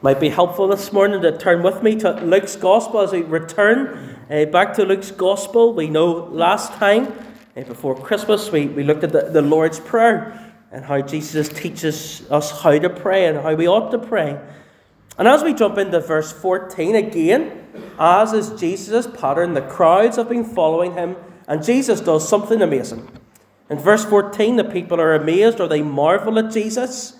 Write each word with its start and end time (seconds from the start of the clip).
might 0.00 0.20
be 0.20 0.28
helpful 0.28 0.68
this 0.68 0.92
morning 0.92 1.20
to 1.22 1.36
turn 1.36 1.60
with 1.60 1.82
me 1.82 1.96
to 1.96 2.12
Luke's 2.24 2.54
Gospel 2.54 3.00
as 3.00 3.10
we 3.10 3.22
return 3.22 4.16
uh, 4.30 4.44
back 4.44 4.74
to 4.74 4.84
Luke's 4.84 5.10
Gospel. 5.10 5.74
We 5.74 5.88
know 5.88 6.28
last 6.30 6.72
time, 6.74 7.12
uh, 7.56 7.64
before 7.64 7.96
Christmas, 7.96 8.52
we, 8.52 8.66
we 8.68 8.84
looked 8.84 9.02
at 9.02 9.10
the, 9.10 9.22
the 9.22 9.42
Lord's 9.42 9.80
Prayer 9.80 10.54
and 10.70 10.84
how 10.84 11.00
Jesus 11.00 11.48
teaches 11.48 12.22
us 12.30 12.62
how 12.62 12.78
to 12.78 12.88
pray 12.88 13.26
and 13.26 13.38
how 13.38 13.54
we 13.54 13.66
ought 13.66 13.90
to 13.90 13.98
pray. 13.98 14.38
And 15.18 15.26
as 15.26 15.42
we 15.42 15.52
jump 15.52 15.78
into 15.78 15.98
verse 15.98 16.30
14 16.30 16.94
again, 16.94 17.66
as 17.98 18.32
is 18.32 18.50
Jesus' 18.60 19.08
pattern, 19.08 19.54
the 19.54 19.62
crowds 19.62 20.16
have 20.16 20.28
been 20.28 20.44
following 20.44 20.92
him, 20.92 21.16
and 21.48 21.64
Jesus 21.64 22.00
does 22.00 22.28
something 22.28 22.62
amazing. 22.62 23.10
In 23.68 23.80
verse 23.80 24.04
14, 24.04 24.54
the 24.54 24.64
people 24.64 25.00
are 25.00 25.16
amazed 25.16 25.58
or 25.58 25.66
they 25.66 25.82
marvel 25.82 26.38
at 26.38 26.52
Jesus. 26.52 27.16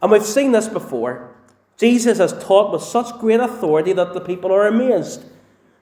And 0.00 0.10
we've 0.10 0.24
seen 0.24 0.52
this 0.52 0.66
before. 0.66 1.32
Jesus 1.78 2.18
has 2.18 2.32
taught 2.44 2.72
with 2.72 2.82
such 2.82 3.18
great 3.18 3.40
authority 3.40 3.92
that 3.92 4.14
the 4.14 4.20
people 4.20 4.52
are 4.52 4.66
amazed. 4.66 5.24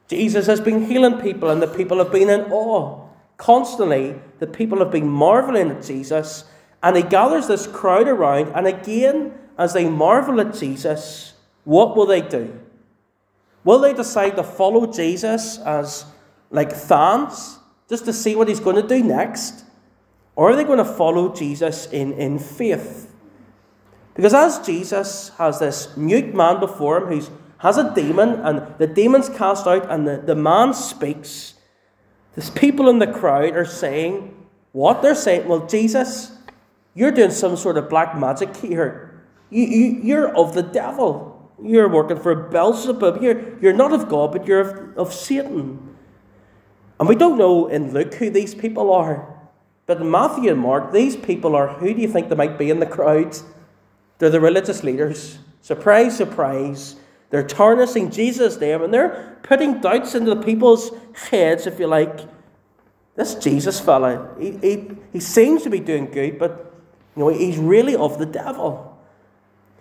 Jesus 0.09 0.46
has 0.46 0.60
been 0.60 0.87
healing 0.87 1.20
people, 1.20 1.51
and 1.51 1.60
the 1.62 1.66
people 1.66 1.98
have 1.98 2.10
been 2.10 2.30
in 2.30 2.51
awe. 2.52 3.06
Constantly, 3.37 4.20
the 4.38 4.46
people 4.46 4.79
have 4.79 4.91
been 4.91 5.09
marveling 5.09 5.70
at 5.70 5.82
Jesus, 5.82 6.45
and 6.82 6.96
he 6.96 7.02
gathers 7.02 7.46
this 7.46 7.66
crowd 7.66 8.09
around, 8.09 8.52
and 8.55 8.66
again, 8.66 9.32
as 9.59 9.74
they 9.74 9.88
marvel 9.88 10.41
at 10.41 10.55
Jesus, 10.55 11.34
what 11.65 11.96
will 11.96 12.07
they 12.07 12.23
do? 12.23 12.59
Will 13.65 13.79
they 13.79 13.93
decide 13.93 14.37
to 14.37 14.43
follow 14.43 14.91
Jesus 14.91 15.59
as 15.59 16.07
like 16.51 16.73
fans, 16.73 17.59
just 17.88 18.04
to 18.07 18.12
see 18.12 18.34
what 18.34 18.48
he's 18.48 18.60
going 18.60 18.77
to 18.77 18.87
do 18.87 19.02
next? 19.02 19.65
Or 20.34 20.51
are 20.51 20.57
they 20.57 20.65
going 20.65 20.79
to 20.79 20.84
follow 20.84 21.34
Jesus 21.34 21.87
in, 21.93 22.12
in 22.15 22.38
faith? 22.38 23.09
Because 24.20 24.34
as 24.34 24.66
Jesus 24.66 25.30
has 25.38 25.60
this 25.60 25.97
mute 25.97 26.34
man 26.34 26.60
before 26.60 26.98
him 26.98 27.20
who 27.20 27.27
has 27.56 27.79
a 27.79 27.95
demon, 27.95 28.29
and 28.41 28.74
the 28.77 28.87
demon's 28.87 29.30
cast 29.30 29.66
out, 29.66 29.90
and 29.90 30.07
the, 30.07 30.18
the 30.18 30.35
man 30.35 30.74
speaks, 30.74 31.54
these 32.35 32.51
people 32.51 32.91
in 32.91 32.98
the 32.98 33.07
crowd 33.07 33.57
are 33.57 33.65
saying, 33.65 34.37
What? 34.73 35.01
They're 35.01 35.15
saying, 35.15 35.48
Well, 35.48 35.66
Jesus, 35.66 36.32
you're 36.93 37.13
doing 37.13 37.30
some 37.30 37.57
sort 37.57 37.79
of 37.79 37.88
black 37.88 38.15
magic 38.15 38.54
here. 38.59 39.24
You, 39.48 39.65
you, 39.65 39.87
you're 40.02 40.37
of 40.37 40.52
the 40.52 40.65
devil. 40.65 41.51
You're 41.63 41.88
working 41.88 42.21
for 42.21 42.35
Beelzebub. 42.35 43.23
You're, 43.23 43.59
you're 43.60 43.73
not 43.73 43.95
of 43.95 44.10
God, 44.10 44.32
but 44.32 44.46
you're 44.46 44.60
of, 44.60 44.98
of 44.98 45.15
Satan. 45.15 45.96
And 46.98 47.09
we 47.09 47.15
don't 47.15 47.38
know 47.38 47.68
in 47.68 47.95
Luke 47.95 48.13
who 48.13 48.29
these 48.29 48.54
people 48.54 48.93
are. 48.93 49.35
But 49.87 50.02
in 50.02 50.10
Matthew 50.10 50.51
and 50.51 50.60
Mark, 50.60 50.93
these 50.93 51.16
people 51.16 51.57
are 51.57 51.68
who 51.68 51.95
do 51.95 52.02
you 52.02 52.09
think 52.09 52.29
they 52.29 52.37
might 52.37 52.59
be 52.59 52.68
in 52.68 52.80
the 52.80 52.87
crowds? 52.87 53.45
They're 54.21 54.30
the 54.30 54.38
religious 54.38 54.85
leaders. 54.85 55.38
Surprise, 55.63 56.16
surprise. 56.16 56.96
They're 57.30 57.46
tarnishing 57.46 58.10
Jesus' 58.10 58.60
name 58.60 58.82
and 58.82 58.93
they're 58.93 59.38
putting 59.43 59.80
doubts 59.80 60.15
into 60.15 60.35
the 60.35 60.43
people's 60.43 60.90
heads, 61.30 61.66
if 61.66 61.80
you 61.80 61.87
like. 61.87 62.21
This 63.16 63.35
Jesus 63.35 63.80
fella, 63.80 64.34
he, 64.38 64.53
he, 64.59 64.88
he 65.12 65.21
seems 65.21 65.62
to 65.62 65.71
be 65.71 65.81
doing 65.81 66.06
good, 66.06 66.38
but 66.38 66.72
you 67.16 67.22
know, 67.22 67.28
he's 67.28 67.56
really 67.56 67.97
of 67.97 68.19
the 68.19 68.26
devil. 68.26 68.98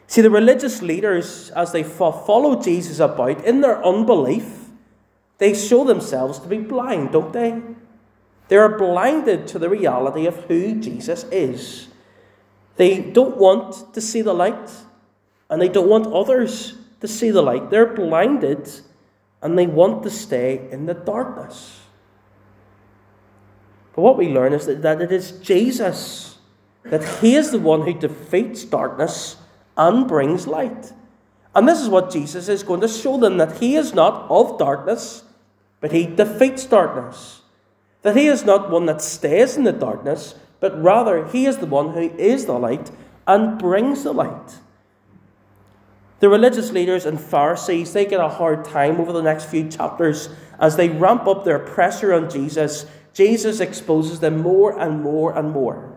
See, 0.08 0.22
the 0.22 0.30
religious 0.30 0.82
leaders, 0.82 1.52
as 1.52 1.72
they 1.72 1.84
follow 1.84 2.62
Jesus 2.62 3.00
about 3.00 3.44
in 3.46 3.62
their 3.62 3.86
unbelief, 3.86 4.70
they 5.38 5.54
show 5.54 5.84
themselves 5.84 6.40
to 6.40 6.48
be 6.48 6.58
blind, 6.58 7.12
don't 7.12 7.34
they? 7.34 7.62
They 8.48 8.58
are 8.58 8.78
blinded 8.78 9.48
to 9.50 9.60
the 9.60 9.70
reality 9.70 10.26
of 10.26 10.46
who 10.46 10.80
Jesus 10.80 11.26
is. 11.26 11.90
They 12.80 13.02
don't 13.02 13.36
want 13.36 13.94
to 13.94 14.00
see 14.00 14.22
the 14.22 14.34
light, 14.34 14.72
and 15.50 15.62
they 15.62 15.68
don't 15.68 15.90
want 15.90 16.08
others 16.08 16.76
to 17.02 17.10
see 17.10 17.30
the 17.30 17.42
light. 17.42 17.70
They're 17.70 17.94
blinded, 17.94 18.72
and 19.42 19.60
they 19.60 19.68
want 19.68 20.02
to 20.04 20.10
stay 20.10 20.66
in 20.72 20.86
the 20.86 20.94
darkness. 20.94 21.82
But 23.94 24.04
what 24.04 24.18
we 24.18 24.30
learn 24.30 24.54
is 24.54 24.66
that, 24.66 24.82
that 24.82 25.02
it 25.02 25.12
is 25.12 25.32
Jesus, 25.42 26.38
that 26.86 27.04
He 27.20 27.36
is 27.36 27.52
the 27.52 27.60
one 27.60 27.82
who 27.82 27.94
defeats 27.94 28.64
darkness 28.64 29.36
and 29.76 30.08
brings 30.08 30.48
light. 30.48 30.94
And 31.54 31.68
this 31.68 31.82
is 31.82 31.90
what 31.90 32.14
Jesus 32.14 32.48
is 32.48 32.64
going 32.64 32.80
to 32.80 32.88
show 32.88 33.18
them 33.18 33.40
that 33.40 33.58
He 33.58 33.76
is 33.76 33.94
not 33.94 34.26
of 34.30 34.58
darkness, 34.58 35.26
but 35.82 35.92
He 35.92 36.06
defeats 36.06 36.64
darkness. 36.64 37.42
That 38.04 38.16
He 38.16 38.28
is 38.28 38.46
not 38.46 38.72
one 38.72 38.86
that 38.86 39.02
stays 39.02 39.58
in 39.58 39.66
the 39.66 39.74
darkness, 39.74 40.36
but 40.60 40.82
rather 40.82 41.28
he 41.28 41.46
is 41.46 41.58
the 41.58 41.66
one 41.66 41.94
who 41.94 42.10
is 42.18 42.46
the 42.46 42.58
light 42.58 42.92
and 43.28 43.58
brings 43.60 44.04
the 44.04 44.14
light. 44.14 44.56
The 46.20 46.30
religious 46.30 46.72
leaders 46.72 47.06
and 47.06 47.20
Pharisees, 47.20 47.94
they 47.94 48.06
get 48.06 48.20
a 48.20 48.28
hard 48.28 48.66
time 48.66 49.00
over 49.00 49.14
the 49.14 49.22
next 49.22 49.46
few 49.46 49.70
chapters 49.70 50.30
as 50.60 50.76
they 50.76 50.90
ramp 50.90 51.28
up 51.28 51.46
their 51.46 51.60
pressure 51.60 52.14
on 52.14 52.30
Jesus. 52.30 52.86
Jesus 53.14 53.60
exposes 53.62 54.20
them 54.20 54.42
more 54.42 54.78
and 54.78 55.02
more 55.02 55.38
and 55.38 55.52
more. 55.52 55.94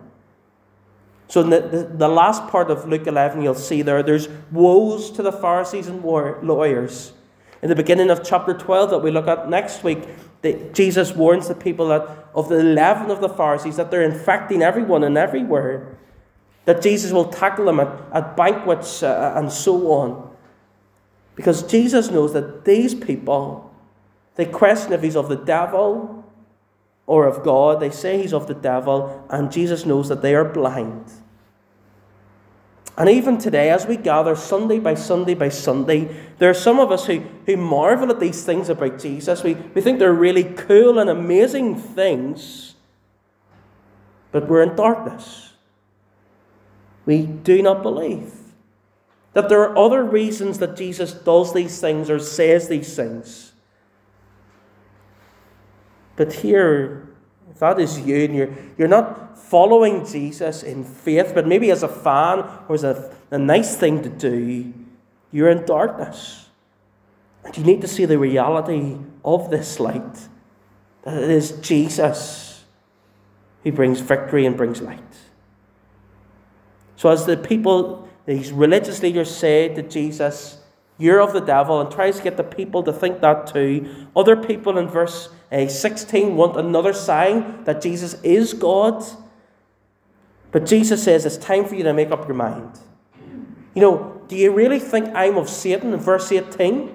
So, 1.26 1.40
in 1.40 1.50
the, 1.50 1.60
the, 1.60 1.84
the 1.84 2.08
last 2.08 2.46
part 2.48 2.70
of 2.70 2.86
Luke 2.86 3.06
11, 3.06 3.42
you'll 3.42 3.54
see 3.54 3.82
there, 3.82 4.02
there's 4.02 4.28
woes 4.52 5.10
to 5.12 5.22
the 5.22 5.32
Pharisees 5.32 5.88
and 5.88 6.02
war, 6.02 6.38
lawyers. 6.42 7.14
In 7.62 7.68
the 7.68 7.74
beginning 7.74 8.10
of 8.10 8.22
chapter 8.22 8.52
12 8.52 8.90
that 8.90 8.98
we 8.98 9.10
look 9.10 9.26
at 9.28 9.48
next 9.48 9.82
week, 9.82 10.06
that 10.42 10.74
Jesus 10.74 11.12
warns 11.12 11.48
the 11.48 11.54
people 11.54 11.88
that 11.88 12.21
of 12.34 12.48
the 12.48 12.62
leaven 12.62 13.10
of 13.10 13.20
the 13.20 13.28
Pharisees 13.28 13.76
that 13.76 13.90
they're 13.90 14.02
infecting 14.02 14.62
everyone 14.62 15.04
and 15.04 15.18
everywhere. 15.18 15.96
That 16.64 16.80
Jesus 16.80 17.12
will 17.12 17.28
tackle 17.28 17.66
them 17.66 17.80
at, 17.80 17.88
at 18.12 18.36
banquets 18.36 19.02
uh, 19.02 19.34
and 19.36 19.50
so 19.50 19.92
on. 19.92 20.30
Because 21.34 21.62
Jesus 21.62 22.10
knows 22.10 22.32
that 22.34 22.64
these 22.64 22.94
people, 22.94 23.74
they 24.36 24.44
question 24.44 24.92
if 24.92 25.02
he's 25.02 25.16
of 25.16 25.28
the 25.28 25.36
devil 25.36 26.24
or 27.06 27.26
of 27.26 27.42
God. 27.42 27.80
They 27.80 27.90
say 27.90 28.22
he's 28.22 28.32
of 28.32 28.46
the 28.46 28.54
devil, 28.54 29.26
and 29.28 29.50
Jesus 29.50 29.84
knows 29.84 30.08
that 30.08 30.22
they 30.22 30.34
are 30.34 30.44
blind. 30.44 31.10
And 32.96 33.08
even 33.08 33.38
today, 33.38 33.70
as 33.70 33.86
we 33.86 33.96
gather 33.96 34.36
Sunday 34.36 34.78
by 34.78 34.94
Sunday 34.94 35.34
by 35.34 35.48
Sunday, 35.48 36.14
there 36.38 36.50
are 36.50 36.54
some 36.54 36.78
of 36.78 36.92
us 36.92 37.06
who, 37.06 37.20
who 37.46 37.56
marvel 37.56 38.10
at 38.10 38.20
these 38.20 38.44
things 38.44 38.68
about 38.68 38.98
Jesus. 38.98 39.42
We, 39.42 39.54
we 39.54 39.80
think 39.80 39.98
they're 39.98 40.12
really 40.12 40.44
cool 40.44 40.98
and 40.98 41.08
amazing 41.08 41.76
things, 41.76 42.74
but 44.30 44.46
we're 44.46 44.62
in 44.62 44.76
darkness. 44.76 45.54
We 47.06 47.22
do 47.24 47.62
not 47.62 47.82
believe 47.82 48.32
that 49.32 49.48
there 49.48 49.62
are 49.62 49.76
other 49.78 50.04
reasons 50.04 50.58
that 50.58 50.76
Jesus 50.76 51.14
does 51.14 51.54
these 51.54 51.80
things 51.80 52.10
or 52.10 52.18
says 52.18 52.68
these 52.68 52.94
things. 52.94 53.52
But 56.16 56.34
here, 56.34 57.08
if 57.50 57.58
that 57.60 57.80
is 57.80 57.98
you 58.00 58.24
and 58.24 58.36
you're, 58.36 58.54
you're 58.76 58.88
not 58.88 59.31
following 59.52 60.06
Jesus 60.06 60.62
in 60.62 60.82
faith, 60.82 61.32
but 61.34 61.46
maybe 61.46 61.70
as 61.70 61.82
a 61.82 61.88
fan 61.88 62.38
or 62.68 62.74
as 62.74 62.84
a, 62.84 63.14
a 63.30 63.36
nice 63.36 63.76
thing 63.76 64.02
to 64.02 64.08
do, 64.08 64.72
you're 65.30 65.50
in 65.50 65.66
darkness. 65.66 66.48
And 67.44 67.58
you 67.58 67.62
need 67.62 67.82
to 67.82 67.86
see 67.86 68.06
the 68.06 68.18
reality 68.18 68.96
of 69.22 69.50
this 69.50 69.78
light 69.78 70.28
that 71.02 71.22
it 71.22 71.28
is 71.28 71.52
Jesus 71.60 72.64
who 73.62 73.72
brings 73.72 74.00
victory 74.00 74.46
and 74.46 74.56
brings 74.56 74.80
light. 74.80 75.14
So, 76.96 77.10
as 77.10 77.26
the 77.26 77.36
people, 77.36 78.08
these 78.24 78.52
religious 78.52 79.02
leaders 79.02 79.30
say 79.30 79.68
to 79.74 79.82
Jesus, 79.82 80.62
You're 80.96 81.20
of 81.20 81.34
the 81.34 81.40
devil, 81.40 81.78
and 81.78 81.90
tries 81.90 82.16
to 82.16 82.22
get 82.22 82.38
the 82.38 82.44
people 82.44 82.82
to 82.84 82.92
think 82.92 83.20
that 83.20 83.48
too, 83.48 84.06
other 84.16 84.34
people 84.34 84.78
in 84.78 84.88
verse 84.88 85.28
uh, 85.50 85.68
16 85.68 86.36
want 86.36 86.56
another 86.56 86.94
sign 86.94 87.64
that 87.64 87.82
Jesus 87.82 88.14
is 88.22 88.54
God. 88.54 89.04
But 90.52 90.66
Jesus 90.66 91.02
says 91.02 91.26
it's 91.26 91.36
time 91.36 91.64
for 91.64 91.74
you 91.74 91.82
to 91.82 91.92
make 91.92 92.10
up 92.10 92.28
your 92.28 92.36
mind. 92.36 92.78
You 93.74 93.82
know, 93.82 94.22
do 94.28 94.36
you 94.36 94.52
really 94.52 94.78
think 94.78 95.08
I'm 95.14 95.36
of 95.36 95.48
Satan 95.48 95.92
in 95.92 95.98
verse 95.98 96.30
18? 96.30 96.68
You 96.68 96.92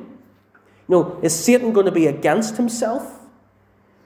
know, 0.87 1.19
is 1.21 1.35
Satan 1.37 1.73
going 1.73 1.87
to 1.87 1.91
be 1.91 2.07
against 2.07 2.55
himself? 2.57 3.19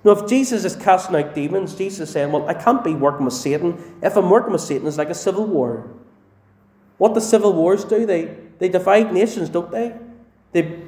Now, 0.04 0.12
if 0.12 0.28
Jesus 0.28 0.66
is 0.66 0.76
casting 0.76 1.16
out 1.16 1.36
demons, 1.36 1.76
Jesus 1.76 2.10
is 2.10 2.14
saying, 2.14 2.32
Well, 2.32 2.50
I 2.50 2.56
can't 2.56 2.84
be 2.84 2.96
working 2.96 3.26
with 3.26 3.36
Satan. 3.36 4.00
If 4.02 4.18
I'm 4.18 4.30
working 4.30 4.52
with 4.52 4.62
Satan, 4.62 4.88
it's 4.88 4.98
like 4.98 5.10
a 5.10 5.16
civil 5.16 5.46
war. 5.46 5.88
What 6.98 7.14
the 7.14 7.22
civil 7.22 7.54
wars 7.54 7.84
do, 7.84 8.06
they, 8.06 8.36
they 8.58 8.70
divide 8.70 9.14
nations, 9.14 9.50
don't 9.50 9.70
they? 9.70 9.96
They 10.54 10.82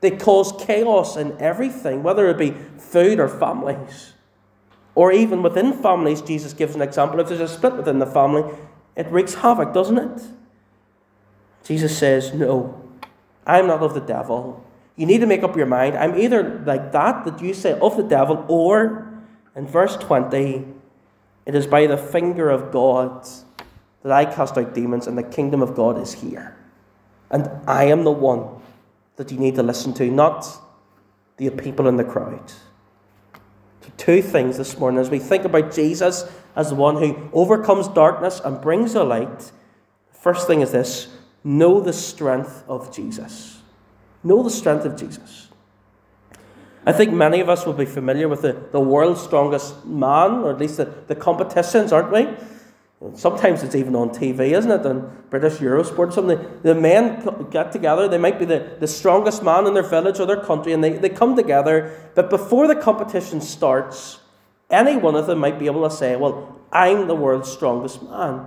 they 0.00 0.10
cause 0.10 0.52
chaos 0.58 1.16
in 1.16 1.36
everything, 1.40 2.02
whether 2.02 2.28
it 2.28 2.38
be 2.38 2.52
food 2.78 3.20
or 3.20 3.28
families. 3.28 4.14
Or 4.94 5.12
even 5.12 5.42
within 5.42 5.72
families, 5.72 6.20
Jesus 6.20 6.52
gives 6.52 6.74
an 6.74 6.82
example. 6.82 7.20
If 7.20 7.28
there's 7.28 7.40
a 7.40 7.48
split 7.48 7.76
within 7.76 7.98
the 7.98 8.06
family, 8.06 8.42
it 8.96 9.06
wreaks 9.10 9.34
havoc, 9.34 9.72
doesn't 9.72 9.98
it? 9.98 10.22
Jesus 11.64 11.96
says, 11.96 12.34
No, 12.34 12.82
I'm 13.46 13.66
not 13.66 13.82
of 13.82 13.94
the 13.94 14.00
devil. 14.00 14.64
You 14.96 15.06
need 15.06 15.20
to 15.20 15.26
make 15.26 15.42
up 15.42 15.56
your 15.56 15.66
mind. 15.66 15.96
I'm 15.96 16.18
either 16.18 16.62
like 16.66 16.92
that, 16.92 17.24
that 17.24 17.40
you 17.40 17.54
say 17.54 17.78
of 17.78 17.96
the 17.96 18.02
devil, 18.02 18.44
or 18.48 19.08
in 19.56 19.66
verse 19.66 19.96
20, 19.96 20.66
it 21.46 21.54
is 21.54 21.66
by 21.66 21.86
the 21.86 21.96
finger 21.96 22.50
of 22.50 22.70
God 22.70 23.26
that 24.02 24.12
I 24.12 24.24
cast 24.24 24.58
out 24.58 24.74
demons, 24.74 25.06
and 25.06 25.16
the 25.16 25.22
kingdom 25.22 25.62
of 25.62 25.74
God 25.74 26.00
is 26.00 26.14
here. 26.14 26.56
And 27.30 27.50
I 27.66 27.84
am 27.84 28.04
the 28.04 28.10
one 28.10 28.60
that 29.16 29.30
you 29.30 29.38
need 29.38 29.54
to 29.54 29.62
listen 29.62 29.94
to, 29.94 30.10
not 30.10 30.46
the 31.36 31.50
people 31.50 31.86
in 31.86 31.96
the 31.96 32.04
crowd. 32.04 32.52
So 33.82 33.90
two 33.96 34.22
things 34.22 34.58
this 34.58 34.78
morning 34.78 35.00
as 35.00 35.10
we 35.10 35.18
think 35.18 35.44
about 35.44 35.72
Jesus 35.72 36.30
as 36.56 36.68
the 36.70 36.74
one 36.74 36.96
who 36.96 37.30
overcomes 37.32 37.88
darkness 37.88 38.40
and 38.44 38.60
brings 38.60 38.92
the 38.92 39.04
light. 39.04 39.52
First 40.12 40.46
thing 40.46 40.60
is 40.60 40.72
this 40.72 41.08
know 41.42 41.80
the 41.80 41.92
strength 41.92 42.64
of 42.68 42.94
Jesus. 42.94 43.62
Know 44.22 44.42
the 44.42 44.50
strength 44.50 44.84
of 44.84 44.96
Jesus. 44.96 45.48
I 46.86 46.92
think 46.92 47.12
many 47.12 47.40
of 47.40 47.48
us 47.48 47.66
will 47.66 47.74
be 47.74 47.84
familiar 47.84 48.28
with 48.28 48.42
the, 48.42 48.52
the 48.72 48.80
world's 48.80 49.22
strongest 49.22 49.84
man, 49.84 50.42
or 50.42 50.50
at 50.50 50.58
least 50.58 50.78
the, 50.78 50.86
the 51.06 51.14
competitions, 51.14 51.92
aren't 51.92 52.10
we? 52.10 52.28
Sometimes 53.14 53.62
it's 53.62 53.74
even 53.74 53.96
on 53.96 54.10
TV, 54.10 54.52
isn't 54.52 54.70
it? 54.70 54.84
On 54.84 55.24
British 55.30 55.54
Eurosport, 55.54 56.12
something. 56.12 56.38
The 56.62 56.74
men 56.74 57.46
get 57.50 57.72
together, 57.72 58.06
they 58.08 58.18
might 58.18 58.38
be 58.38 58.44
the, 58.44 58.76
the 58.78 58.86
strongest 58.86 59.42
man 59.42 59.66
in 59.66 59.72
their 59.72 59.82
village 59.82 60.20
or 60.20 60.26
their 60.26 60.42
country, 60.42 60.74
and 60.74 60.84
they, 60.84 60.92
they 60.92 61.08
come 61.08 61.34
together. 61.34 62.10
But 62.14 62.28
before 62.28 62.68
the 62.68 62.76
competition 62.76 63.40
starts, 63.40 64.20
any 64.68 64.98
one 64.98 65.14
of 65.14 65.26
them 65.26 65.38
might 65.38 65.58
be 65.58 65.64
able 65.64 65.88
to 65.88 65.94
say, 65.94 66.14
Well, 66.16 66.60
I'm 66.72 67.08
the 67.08 67.14
world's 67.14 67.50
strongest 67.50 68.02
man. 68.02 68.44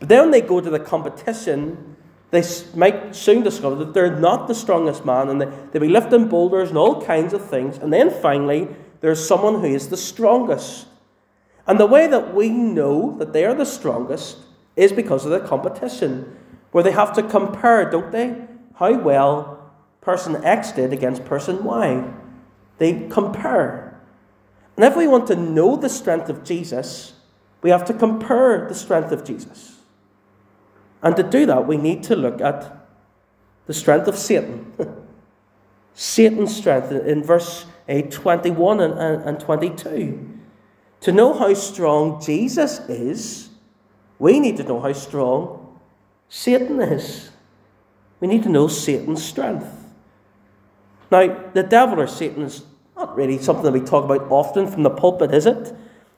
But 0.00 0.08
then 0.08 0.22
when 0.22 0.30
they 0.32 0.40
go 0.40 0.60
to 0.60 0.68
the 0.68 0.80
competition, 0.80 1.96
they 2.32 2.42
might 2.74 3.14
soon 3.14 3.44
discover 3.44 3.76
that 3.76 3.94
they're 3.94 4.14
not 4.14 4.48
the 4.48 4.54
strongest 4.54 5.04
man, 5.04 5.28
and 5.28 5.40
they, 5.40 5.46
they'll 5.70 5.82
be 5.82 5.88
lifting 5.88 6.28
boulders 6.28 6.70
and 6.70 6.78
all 6.78 7.02
kinds 7.02 7.32
of 7.32 7.48
things. 7.48 7.78
And 7.78 7.92
then 7.92 8.10
finally, 8.10 8.68
there's 9.00 9.24
someone 9.24 9.60
who 9.60 9.66
is 9.66 9.88
the 9.88 9.96
strongest. 9.96 10.86
And 11.66 11.80
the 11.80 11.86
way 11.86 12.06
that 12.06 12.34
we 12.34 12.48
know 12.48 13.16
that 13.18 13.32
they 13.32 13.44
are 13.44 13.54
the 13.54 13.66
strongest 13.66 14.38
is 14.76 14.92
because 14.92 15.24
of 15.24 15.32
the 15.32 15.40
competition, 15.40 16.36
where 16.70 16.84
they 16.84 16.92
have 16.92 17.12
to 17.14 17.22
compare, 17.22 17.90
don't 17.90 18.12
they? 18.12 18.36
How 18.74 18.98
well 18.98 19.56
person 20.00 20.44
X 20.44 20.70
did 20.72 20.92
against 20.92 21.24
person 21.24 21.64
Y. 21.64 22.04
They 22.78 23.08
compare. 23.08 24.00
And 24.76 24.84
if 24.84 24.96
we 24.96 25.08
want 25.08 25.26
to 25.28 25.36
know 25.36 25.76
the 25.76 25.88
strength 25.88 26.28
of 26.28 26.44
Jesus, 26.44 27.14
we 27.62 27.70
have 27.70 27.84
to 27.86 27.94
compare 27.94 28.68
the 28.68 28.74
strength 28.74 29.10
of 29.10 29.24
Jesus. 29.24 29.80
And 31.02 31.16
to 31.16 31.22
do 31.22 31.46
that, 31.46 31.66
we 31.66 31.76
need 31.76 32.02
to 32.04 32.14
look 32.14 32.40
at 32.40 32.86
the 33.66 33.74
strength 33.74 34.06
of 34.06 34.16
Satan. 34.16 34.72
Satan's 35.94 36.54
strength 36.54 36.92
in 36.92 37.24
verse 37.24 37.66
eh, 37.88 38.02
21 38.02 38.80
and 38.80 39.40
22. 39.40 40.35
To 41.06 41.12
know 41.12 41.34
how 41.34 41.54
strong 41.54 42.20
Jesus 42.20 42.80
is, 42.88 43.50
we 44.18 44.40
need 44.40 44.56
to 44.56 44.64
know 44.64 44.80
how 44.80 44.92
strong 44.92 45.78
Satan 46.28 46.80
is. 46.80 47.30
We 48.18 48.26
need 48.26 48.42
to 48.42 48.48
know 48.48 48.66
Satan's 48.66 49.22
strength. 49.22 49.68
Now, 51.12 51.52
the 51.54 51.62
devil 51.62 52.00
or 52.00 52.08
Satan 52.08 52.42
is 52.42 52.64
not 52.96 53.14
really 53.14 53.38
something 53.38 53.62
that 53.62 53.72
we 53.72 53.82
talk 53.82 54.04
about 54.04 54.26
often 54.32 54.66
from 54.66 54.82
the 54.82 54.90
pulpit, 54.90 55.32
is 55.32 55.46
it? 55.46 55.72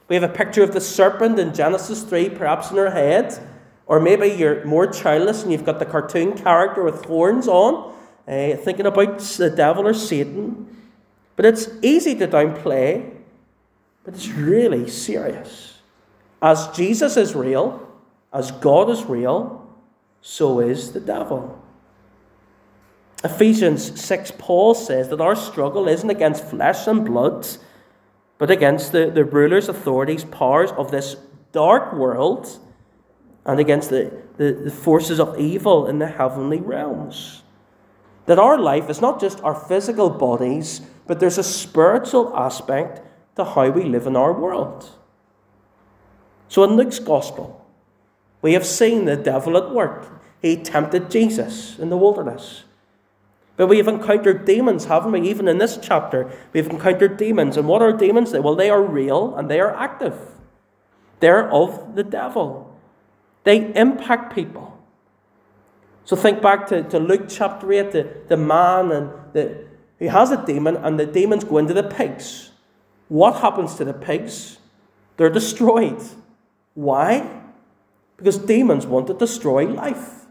We 0.08 0.17
have 0.17 0.23
a 0.23 0.35
picture 0.35 0.62
of 0.62 0.73
the 0.73 0.81
serpent 0.81 1.38
in 1.38 1.52
Genesis 1.52 2.02
3, 2.02 2.31
perhaps 2.31 2.70
in 2.70 2.79
our 2.79 2.91
head. 2.91 3.38
Or 3.84 4.00
maybe 4.00 4.29
you're 4.29 4.64
more 4.64 4.87
childless 4.87 5.43
and 5.43 5.52
you've 5.52 5.67
got 5.67 5.81
the 5.81 5.84
cartoon 5.84 6.32
character 6.32 6.82
with 6.82 7.05
horns 7.05 7.46
on, 7.46 7.94
uh, 8.26 8.56
thinking 8.56 8.87
about 8.87 9.19
the 9.19 9.50
devil 9.50 9.87
or 9.87 9.93
Satan. 9.93 10.67
But 11.37 11.44
it's 11.44 11.69
easy 11.82 12.14
to 12.14 12.26
downplay 12.26 13.18
but 14.08 14.14
it's 14.14 14.31
really 14.31 14.88
serious. 14.88 15.81
As 16.40 16.69
Jesus 16.69 17.19
is 17.19 17.34
real, 17.34 17.87
as 18.32 18.50
God 18.52 18.88
is 18.88 19.05
real, 19.05 19.70
so 20.22 20.60
is 20.60 20.93
the 20.93 21.00
devil. 21.00 21.62
Ephesians 23.22 24.00
6, 24.00 24.32
Paul 24.38 24.72
says 24.75 25.10
that 25.10 25.20
our 25.20 25.37
struggle 25.37 25.88
isn't 25.88 26.08
against 26.08 26.43
flesh 26.43 26.87
and 26.87 27.05
blood, 27.05 27.46
but 28.38 28.50
against 28.50 28.93
the, 28.93 29.10
the 29.10 29.26
rulers, 29.26 29.69
authorities, 29.69 30.25
powers 30.25 30.70
of 30.78 30.90
this 30.90 31.16
dark 31.52 31.93
world 31.93 32.58
and 33.44 33.60
against 33.60 33.90
the, 33.90 34.10
the, 34.38 34.52
the 34.55 34.70
forces 34.70 35.20
of 35.20 35.38
evil 35.38 35.87
in 35.87 35.99
the 35.99 36.06
heavenly 36.06 36.60
realms. 36.60 37.43
That 38.25 38.38
our 38.38 38.56
life 38.56 38.88
is 38.88 39.02
not 39.02 39.20
just 39.20 39.43
our 39.43 39.55
physical 39.55 40.08
bodies, 40.08 40.81
but 41.06 41.20
there's 41.20 41.37
a 41.37 41.44
spiritual 41.44 42.34
aspect 42.34 43.02
to 43.38 43.44
how 43.44 43.70
we 43.70 43.85
live 43.85 44.06
in 44.06 44.17
our 44.17 44.32
world. 44.32 44.90
So 46.49 46.64
in 46.64 46.73
Luke's 46.73 46.99
Gospel, 46.99 47.64
we 48.43 48.52
have 48.52 48.67
seen 48.67 49.05
the 49.05 49.17
devil 49.17 49.56
at 49.56 49.73
work. 49.73 50.20
He 50.43 50.56
tempted 50.56 51.11
Jesus 51.11 51.79
in 51.79 51.88
the 51.88 51.96
wilderness. 51.96 52.64
But 53.56 53.69
we 53.69 53.79
have 53.79 53.88
encountered 53.88 54.44
demons, 54.44 54.85
haven't 54.85 55.12
we? 55.12 55.29
Even 55.29 55.49
in 55.49 55.58
this 55.58 55.79
chapter, 55.81 56.31
we've 56.52 56.69
encountered 56.69 57.17
demons. 57.17 57.56
And 57.56 57.67
what 57.67 57.82
are 57.82 57.93
demons? 57.93 58.32
Well, 58.32 58.55
they 58.55 58.70
are 58.70 58.82
real 58.82 59.35
and 59.35 59.50
they 59.50 59.61
are 59.61 59.75
active. 59.75 60.17
They're 61.20 61.50
of 61.52 61.96
the 61.96 62.05
devil. 62.05 62.76
They 63.44 63.73
impact 63.75 64.34
people. 64.34 64.79
So 66.05 66.17
think 66.17 66.41
back 66.41 66.69
to, 66.69 66.82
to 66.84 66.99
Luke 66.99 67.26
chapter 67.29 67.73
8, 67.73 67.93
the, 67.93 68.08
the 68.29 68.37
man 68.37 68.93
and 68.93 69.11
the, 69.32 69.67
who 69.99 70.08
has 70.08 70.31
a 70.31 70.44
demon, 70.46 70.76
and 70.76 70.99
the 70.99 71.06
demons 71.06 71.44
go 71.44 71.58
into 71.58 71.75
the 71.75 71.82
pigs. 71.82 72.50
What 73.08 73.40
happens 73.40 73.75
to 73.76 73.84
the 73.84 73.94
pigs? 73.94 74.58
They're 75.16 75.31
destroyed. 75.31 76.00
Why? 76.75 77.43
Because 78.16 78.38
demons 78.38 78.87
want 78.87 79.06
to 79.08 79.14
destroy 79.14 79.66
life. 79.66 80.26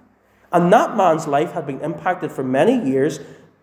And 0.51 0.71
that 0.71 0.95
man's 0.95 1.27
life 1.27 1.51
had 1.51 1.67
been 1.67 1.81
impacted 1.81 2.31
for 2.31 2.43
many 2.43 2.89
years, 2.89 3.19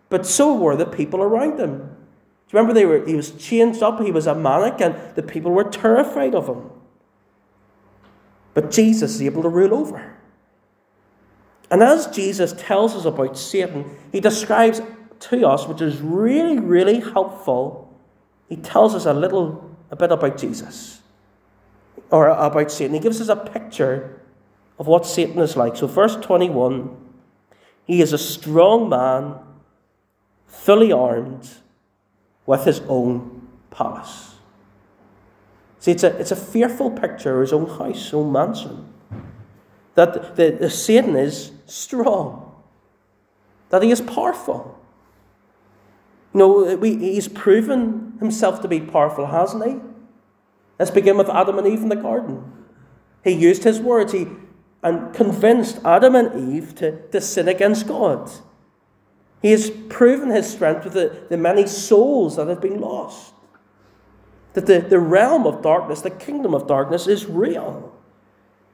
but 0.09 0.25
so 0.25 0.53
were 0.53 0.75
the 0.75 0.85
people 0.85 1.21
around 1.21 1.59
him. 1.59 1.77
Do 1.77 2.57
you 2.57 2.59
remember 2.59 2.73
they 2.73 2.85
were, 2.85 3.05
he 3.05 3.15
was 3.15 3.31
changed 3.31 3.81
up, 3.81 3.99
he 4.01 4.11
was 4.11 4.27
a 4.27 4.35
manic, 4.35 4.79
and 4.79 4.95
the 5.15 5.23
people 5.23 5.51
were 5.51 5.63
terrified 5.63 6.35
of 6.35 6.47
him. 6.47 6.69
But 8.53 8.69
Jesus 8.69 9.15
is 9.15 9.21
able 9.23 9.41
to 9.41 9.49
rule 9.49 9.73
over. 9.73 10.15
And 11.71 11.81
as 11.81 12.07
Jesus 12.07 12.53
tells 12.53 12.95
us 12.95 13.05
about 13.05 13.37
Satan, 13.37 13.97
he 14.11 14.19
describes 14.19 14.81
to 15.21 15.47
us, 15.47 15.67
which 15.67 15.81
is 15.81 15.99
really, 16.01 16.59
really 16.59 16.99
helpful, 16.99 17.84
he 18.49 18.57
tells 18.57 18.95
us 18.95 19.05
a 19.05 19.13
little 19.13 19.75
a 19.91 19.95
bit 19.95 20.11
about 20.11 20.37
Jesus 20.37 21.01
or 22.09 22.27
about 22.27 22.71
Satan. 22.71 22.93
He 22.93 22.99
gives 22.99 23.21
us 23.21 23.29
a 23.29 23.35
picture 23.35 24.21
of 24.77 24.87
what 24.87 25.05
Satan 25.05 25.39
is 25.39 25.55
like. 25.55 25.75
So, 25.75 25.87
verse 25.87 26.15
21 26.17 27.01
he 27.85 28.01
is 28.01 28.13
a 28.13 28.17
strong 28.17 28.89
man, 28.89 29.35
fully 30.47 30.91
armed, 30.91 31.47
with 32.45 32.65
his 32.65 32.81
own 32.87 33.47
palace. 33.69 34.35
See, 35.79 35.91
it's 35.91 36.03
a, 36.03 36.17
it's 36.17 36.31
a 36.31 36.35
fearful 36.35 36.91
picture 36.91 37.35
of 37.35 37.41
his 37.41 37.53
own 37.53 37.67
house, 37.67 38.05
his 38.05 38.13
own 38.13 38.31
mansion. 38.31 38.91
That 39.93 40.35
the, 40.35 40.57
the 40.59 40.69
Satan 40.69 41.15
is 41.15 41.51
strong, 41.67 42.55
that 43.69 43.83
he 43.83 43.91
is 43.91 44.01
powerful. 44.01 44.79
Know, 46.35 46.75
we, 46.75 46.97
he's 46.97 47.29
proven 47.29 48.17
himself 48.19 48.61
to 48.61 48.67
be 48.67 48.81
powerful, 48.81 49.25
hasn't 49.25 49.65
he? 49.65 49.79
Let's 50.77 50.91
begin 50.91 51.17
with 51.17 51.29
Adam 51.29 51.57
and 51.57 51.65
Eve 51.65 51.81
in 51.81 51.87
the 51.87 51.95
garden. 51.95 52.51
He 53.23 53.31
used 53.31 53.63
his 53.63 53.79
words 53.79 54.11
he, 54.11 54.27
and 54.83 55.13
convinced 55.13 55.79
Adam 55.85 56.13
and 56.13 56.53
Eve 56.53 56.75
to, 56.75 57.07
to 57.07 57.21
sin 57.21 57.47
against 57.47 57.87
God. 57.87 58.29
He 59.41 59.51
has 59.51 59.69
proven 59.87 60.29
his 60.29 60.51
strength 60.51 60.83
with 60.83 60.93
the, 60.93 61.25
the 61.29 61.37
many 61.37 61.67
souls 61.67 62.35
that 62.35 62.49
have 62.49 62.61
been 62.61 62.81
lost. 62.81 63.33
That 64.53 64.65
the, 64.65 64.79
the 64.79 64.99
realm 64.99 65.47
of 65.47 65.61
darkness, 65.61 66.01
the 66.01 66.09
kingdom 66.09 66.53
of 66.53 66.67
darkness, 66.67 67.07
is 67.07 67.25
real. 67.25 67.95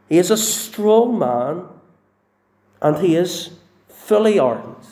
He 0.09 0.17
is 0.17 0.31
a 0.31 0.37
strong 0.37 1.19
man 1.19 1.65
and 2.81 2.97
he 2.97 3.15
is 3.15 3.51
fully 3.87 4.39
armed. 4.39 4.83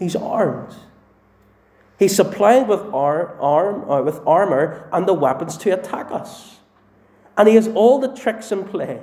He's 0.00 0.16
armed. 0.16 0.74
He's 1.98 2.14
supplied 2.14 2.68
with, 2.68 2.80
ar- 2.94 3.34
arm, 3.40 3.90
uh, 3.90 4.02
with 4.02 4.20
armor 4.26 4.88
and 4.92 5.06
the 5.06 5.14
weapons 5.14 5.56
to 5.58 5.70
attack 5.70 6.12
us. 6.12 6.58
And 7.36 7.48
he 7.48 7.54
has 7.56 7.68
all 7.68 7.98
the 7.98 8.14
tricks 8.14 8.52
in 8.52 8.64
play. 8.64 9.00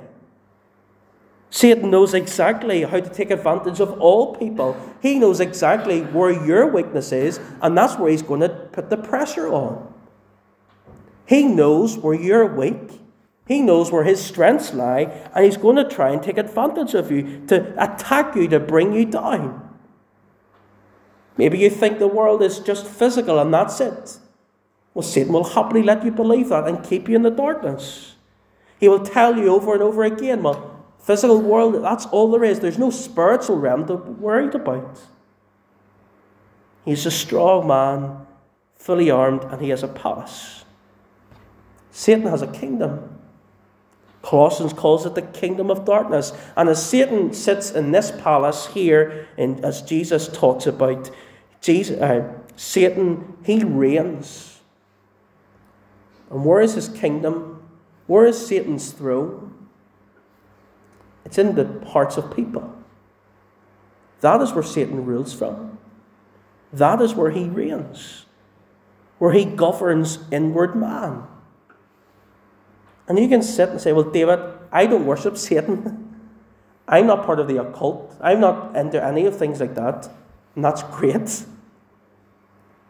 Satan 1.50 1.90
knows 1.90 2.12
exactly 2.12 2.82
how 2.82 3.00
to 3.00 3.08
take 3.08 3.30
advantage 3.30 3.80
of 3.80 4.00
all 4.00 4.34
people. 4.34 4.76
He 5.00 5.18
knows 5.18 5.40
exactly 5.40 6.02
where 6.02 6.30
your 6.30 6.66
weakness 6.66 7.12
is, 7.12 7.38
and 7.62 7.76
that's 7.78 7.96
where 7.96 8.10
he's 8.10 8.22
going 8.22 8.40
to 8.40 8.48
put 8.48 8.90
the 8.90 8.96
pressure 8.96 9.48
on. 9.48 9.92
He 11.24 11.44
knows 11.44 11.96
where 11.96 12.14
you're 12.14 12.46
weak. 12.46 13.00
He 13.46 13.62
knows 13.62 13.92
where 13.92 14.04
his 14.04 14.22
strengths 14.22 14.74
lie, 14.74 15.02
and 15.34 15.44
he's 15.44 15.56
going 15.56 15.76
to 15.76 15.88
try 15.88 16.10
and 16.10 16.22
take 16.22 16.36
advantage 16.36 16.94
of 16.94 17.10
you, 17.10 17.46
to 17.46 17.72
attack 17.82 18.34
you, 18.34 18.48
to 18.48 18.58
bring 18.58 18.92
you 18.92 19.04
down. 19.04 19.65
Maybe 21.36 21.58
you 21.58 21.70
think 21.70 21.98
the 21.98 22.08
world 22.08 22.42
is 22.42 22.58
just 22.60 22.86
physical 22.86 23.38
and 23.38 23.52
that's 23.52 23.80
it. 23.80 24.18
Well, 24.94 25.02
Satan 25.02 25.32
will 25.32 25.44
happily 25.44 25.82
let 25.82 26.04
you 26.04 26.10
believe 26.10 26.48
that 26.48 26.66
and 26.66 26.82
keep 26.82 27.08
you 27.08 27.16
in 27.16 27.22
the 27.22 27.30
darkness. 27.30 28.14
He 28.80 28.88
will 28.88 29.04
tell 29.04 29.36
you 29.36 29.48
over 29.48 29.74
and 29.74 29.82
over 29.82 30.04
again, 30.04 30.42
well, 30.42 30.84
physical 31.00 31.40
world, 31.40 31.82
that's 31.82 32.06
all 32.06 32.30
there 32.30 32.44
is. 32.44 32.60
There's 32.60 32.78
no 32.78 32.90
spiritual 32.90 33.58
realm 33.58 33.86
to 33.86 33.94
worried 33.94 34.54
about. 34.54 34.98
He's 36.84 37.04
a 37.04 37.10
strong 37.10 37.66
man, 37.66 38.26
fully 38.76 39.10
armed, 39.10 39.44
and 39.44 39.60
he 39.60 39.70
has 39.70 39.82
a 39.82 39.88
palace. 39.88 40.64
Satan 41.90 42.26
has 42.26 42.42
a 42.42 42.46
kingdom. 42.46 43.18
Colossians 44.22 44.72
calls 44.72 45.06
it 45.06 45.14
the 45.14 45.22
kingdom 45.22 45.70
of 45.70 45.84
darkness. 45.84 46.32
And 46.56 46.68
as 46.68 46.84
Satan 46.84 47.32
sits 47.32 47.70
in 47.70 47.92
this 47.92 48.10
palace 48.10 48.66
here, 48.68 49.28
and 49.38 49.64
as 49.64 49.82
Jesus 49.82 50.28
talks 50.28 50.66
about, 50.66 51.10
Jesus, 51.60 52.00
uh, 52.00 52.32
Satan, 52.56 53.36
he 53.44 53.64
reigns. 53.64 54.60
And 56.30 56.44
where 56.44 56.60
is 56.60 56.74
his 56.74 56.88
kingdom? 56.88 57.62
Where 58.06 58.26
is 58.26 58.46
Satan's 58.46 58.92
throne? 58.92 59.68
It's 61.24 61.38
in 61.38 61.54
the 61.54 61.84
hearts 61.88 62.16
of 62.16 62.34
people. 62.34 62.72
That 64.20 64.40
is 64.40 64.52
where 64.52 64.62
Satan 64.62 65.04
rules 65.04 65.34
from. 65.34 65.78
That 66.72 67.00
is 67.00 67.14
where 67.14 67.30
he 67.30 67.44
reigns, 67.44 68.26
where 69.18 69.32
he 69.32 69.44
governs 69.44 70.18
inward 70.30 70.76
man. 70.76 71.24
And 73.08 73.18
you 73.18 73.28
can 73.28 73.42
sit 73.42 73.68
and 73.68 73.80
say, 73.80 73.92
Well, 73.92 74.10
David, 74.10 74.40
I 74.72 74.86
don't 74.86 75.06
worship 75.06 75.36
Satan. 75.36 76.02
I'm 76.88 77.06
not 77.06 77.26
part 77.26 77.40
of 77.40 77.48
the 77.48 77.60
occult. 77.60 78.14
I'm 78.20 78.40
not 78.40 78.76
into 78.76 79.02
any 79.02 79.26
of 79.26 79.36
things 79.36 79.60
like 79.60 79.74
that. 79.74 80.08
And 80.56 80.64
that's 80.64 80.82
great. 80.82 81.44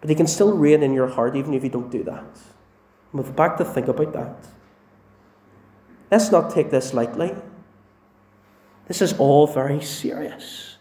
But 0.00 0.08
he 0.08 0.14
can 0.14 0.26
still 0.26 0.56
reign 0.56 0.82
in 0.82 0.94
your 0.94 1.08
heart 1.08 1.36
even 1.36 1.52
if 1.52 1.62
you 1.62 1.68
don't 1.68 1.90
do 1.90 2.02
that. 2.04 2.24
Move 3.12 3.36
back 3.36 3.58
to 3.58 3.64
think 3.64 3.88
about 3.88 4.12
that. 4.14 4.36
Let's 6.10 6.30
not 6.30 6.54
take 6.54 6.70
this 6.70 6.94
lightly. 6.94 7.34
This 8.86 9.02
is 9.02 9.14
all 9.18 9.46
very 9.46 9.82
serious. 9.82 10.76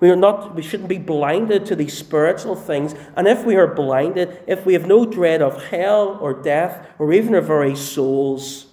We 0.00 0.10
are 0.10 0.16
not 0.16 0.56
we 0.56 0.62
shouldn't 0.62 0.88
be 0.88 0.98
blinded 0.98 1.64
to 1.66 1.76
these 1.76 1.96
spiritual 1.96 2.56
things. 2.56 2.96
And 3.14 3.28
if 3.28 3.44
we 3.44 3.54
are 3.54 3.68
blinded, 3.68 4.42
if 4.48 4.66
we 4.66 4.72
have 4.72 4.86
no 4.86 5.06
dread 5.06 5.40
of 5.40 5.66
hell 5.66 6.18
or 6.20 6.34
death 6.34 6.88
or 6.98 7.12
even 7.12 7.36
our 7.36 7.40
very 7.40 7.76
souls, 7.76 8.66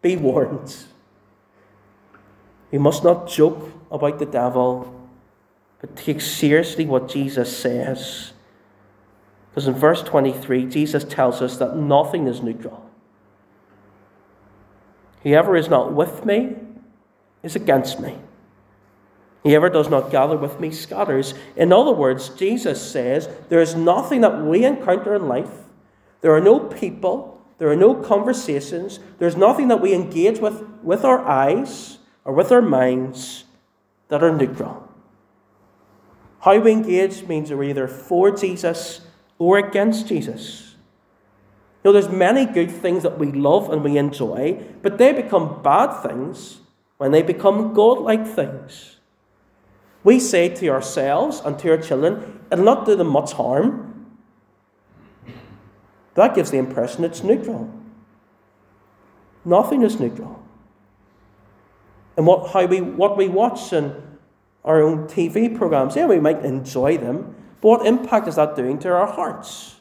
be 0.00 0.16
warned. 0.16 0.76
We 2.70 2.78
must 2.78 3.02
not 3.02 3.26
joke 3.28 3.72
about 3.90 4.20
the 4.20 4.26
devil, 4.26 4.95
but 5.80 5.96
take 5.96 6.20
seriously 6.20 6.86
what 6.86 7.08
Jesus 7.08 7.56
says. 7.56 8.32
Because 9.50 9.68
in 9.68 9.74
verse 9.74 10.02
23, 10.02 10.66
Jesus 10.66 11.04
tells 11.04 11.40
us 11.40 11.56
that 11.58 11.76
nothing 11.76 12.26
is 12.26 12.42
neutral. 12.42 12.90
Whoever 15.22 15.56
is 15.56 15.68
not 15.68 15.92
with 15.92 16.24
me 16.24 16.56
is 17.42 17.56
against 17.56 17.98
me. 18.00 18.16
Whoever 19.42 19.70
does 19.70 19.88
not 19.88 20.10
gather 20.10 20.36
with 20.36 20.58
me 20.60 20.70
scatters. 20.72 21.34
In 21.56 21.72
other 21.72 21.92
words, 21.92 22.30
Jesus 22.30 22.82
says 22.82 23.28
there 23.48 23.60
is 23.60 23.74
nothing 23.74 24.20
that 24.22 24.42
we 24.44 24.64
encounter 24.64 25.14
in 25.14 25.28
life. 25.28 25.50
There 26.20 26.34
are 26.34 26.40
no 26.40 26.58
people. 26.60 27.40
There 27.58 27.70
are 27.70 27.76
no 27.76 27.94
conversations. 27.94 28.98
There's 29.18 29.36
nothing 29.36 29.68
that 29.68 29.80
we 29.80 29.94
engage 29.94 30.40
with 30.40 30.64
with 30.82 31.04
our 31.04 31.24
eyes 31.24 31.98
or 32.24 32.34
with 32.34 32.52
our 32.52 32.60
minds 32.60 33.44
that 34.08 34.22
are 34.22 34.36
neutral. 34.36 34.85
How 36.46 36.60
we 36.60 36.70
engage 36.70 37.24
means 37.24 37.50
we're 37.50 37.64
either 37.64 37.88
for 37.88 38.30
Jesus 38.30 39.00
or 39.36 39.58
against 39.58 40.06
Jesus. 40.06 40.76
You 41.82 41.90
know, 41.90 41.92
there's 41.92 42.08
many 42.08 42.46
good 42.46 42.70
things 42.70 43.02
that 43.02 43.18
we 43.18 43.32
love 43.32 43.68
and 43.68 43.82
we 43.82 43.98
enjoy, 43.98 44.64
but 44.80 44.96
they 44.96 45.12
become 45.12 45.60
bad 45.64 46.00
things 46.04 46.58
when 46.98 47.10
they 47.10 47.22
become 47.22 47.74
godlike 47.74 48.24
things. 48.24 48.98
We 50.04 50.20
say 50.20 50.48
to 50.48 50.68
ourselves 50.68 51.42
and 51.44 51.58
to 51.58 51.70
our 51.72 51.78
children, 51.78 52.38
it'll 52.52 52.64
not 52.64 52.86
do 52.86 52.94
them 52.94 53.08
much 53.08 53.32
harm. 53.32 54.06
That 56.14 56.36
gives 56.36 56.52
the 56.52 56.58
impression 56.58 57.02
it's 57.02 57.24
neutral. 57.24 57.74
Nothing 59.44 59.82
is 59.82 59.98
neutral. 59.98 60.40
And 62.16 62.24
what, 62.24 62.52
how 62.52 62.66
we, 62.66 62.82
what 62.82 63.16
we 63.16 63.26
watch 63.26 63.72
in 63.72 64.00
our 64.66 64.82
own 64.82 65.06
TV 65.06 65.56
programs, 65.56 65.96
yeah, 65.96 66.06
we 66.06 66.20
might 66.20 66.44
enjoy 66.44 66.98
them, 66.98 67.34
but 67.60 67.68
what 67.68 67.86
impact 67.86 68.28
is 68.28 68.36
that 68.36 68.56
doing 68.56 68.78
to 68.80 68.92
our 68.92 69.06
hearts? 69.06 69.76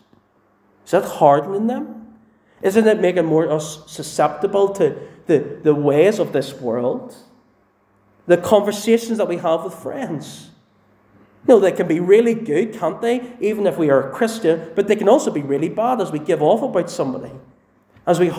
Is 0.85 0.91
that 0.91 1.03
hardening 1.03 1.67
them? 1.67 2.15
Isn't 2.61 2.87
it 2.87 3.01
making 3.01 3.25
more 3.25 3.51
us 3.51 3.91
susceptible 3.91 4.69
to 4.75 4.97
the, 5.25 5.59
the 5.63 5.75
ways 5.75 6.19
of 6.19 6.31
this 6.31 6.53
world? 6.53 7.15
the 8.27 8.37
conversations 8.37 9.17
that 9.17 9.27
we 9.27 9.37
have 9.37 9.63
with 9.63 9.73
friends. 9.73 10.49
Know, 11.47 11.59
they 11.59 11.71
can 11.71 11.87
be 11.87 11.99
really 11.99 12.33
good, 12.33 12.73
can't 12.73 12.99
they? 13.01 13.33
Even 13.39 13.67
if 13.67 13.77
we 13.77 13.91
are 13.91 14.09
a 14.09 14.11
Christian, 14.11 14.71
but 14.75 14.87
they 14.87 14.95
can 14.95 15.07
also 15.07 15.29
be 15.29 15.43
really 15.43 15.69
bad 15.69 16.01
as 16.01 16.11
we 16.11 16.17
give 16.17 16.41
off 16.41 16.63
about 16.63 16.89
somebody. 16.89 17.31
As 18.07 18.19
we 18.19 18.31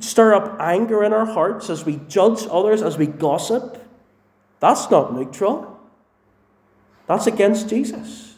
stir 0.00 0.34
up 0.34 0.60
anger 0.60 1.02
in 1.02 1.14
our 1.14 1.24
hearts, 1.24 1.70
as 1.70 1.86
we 1.86 1.96
judge 2.08 2.46
others, 2.50 2.82
as 2.82 2.98
we 2.98 3.06
gossip. 3.06 3.78
That's 4.60 4.90
not 4.90 5.14
neutral. 5.14 5.71
That's 7.12 7.26
against 7.26 7.68
Jesus. 7.68 8.36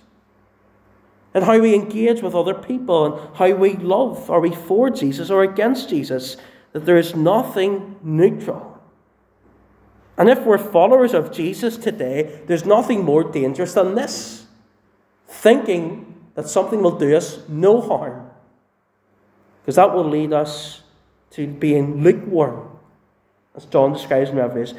And 1.33 1.45
how 1.45 1.61
we 1.61 1.77
engage 1.77 2.23
with 2.23 2.35
other 2.35 2.55
people 2.55 3.07
and 3.07 3.37
how 3.37 3.53
we 3.53 3.75
love. 3.75 4.29
Are 4.29 4.41
we 4.41 4.53
for 4.53 4.91
Jesus 4.91 5.31
or 5.31 5.45
against 5.45 5.89
Jesus? 5.89 6.37
That 6.73 6.85
there 6.85 6.97
is 6.97 7.15
nothing 7.15 8.01
neutral. 8.03 8.83
And 10.19 10.29
if 10.29 10.41
we're 10.41 10.59
followers 10.59 11.15
of 11.15 11.31
Jesus 11.31 11.77
today, 11.77 12.43
there's 12.49 12.65
nothing 12.65 13.05
more 13.05 13.23
dangerous 13.23 13.75
than 13.75 13.95
this 13.95 14.47
thinking 15.29 16.13
that 16.35 16.49
something 16.49 16.83
will 16.83 16.99
do 16.99 17.17
us 17.17 17.49
no 17.49 17.81
harm. 17.81 18.29
Because 19.63 19.77
that 19.77 19.95
will 19.95 20.09
lead 20.09 20.33
us 20.33 20.83
to 21.31 21.47
being 21.47 22.03
lukewarm, 22.03 22.77
as 23.55 23.67
John 23.67 23.93
describes 23.93 24.31
in 24.31 24.37
Revelation. 24.37 24.79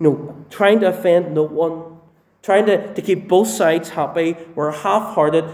Know, 0.00 0.44
trying 0.50 0.80
to 0.80 0.88
offend 0.88 1.32
no 1.32 1.44
one, 1.44 1.95
trying 2.46 2.64
to, 2.64 2.94
to 2.94 3.02
keep 3.02 3.26
both 3.26 3.48
sides 3.48 3.88
happy. 3.88 4.36
We're 4.54 4.70
half 4.70 5.14
hearted, 5.16 5.44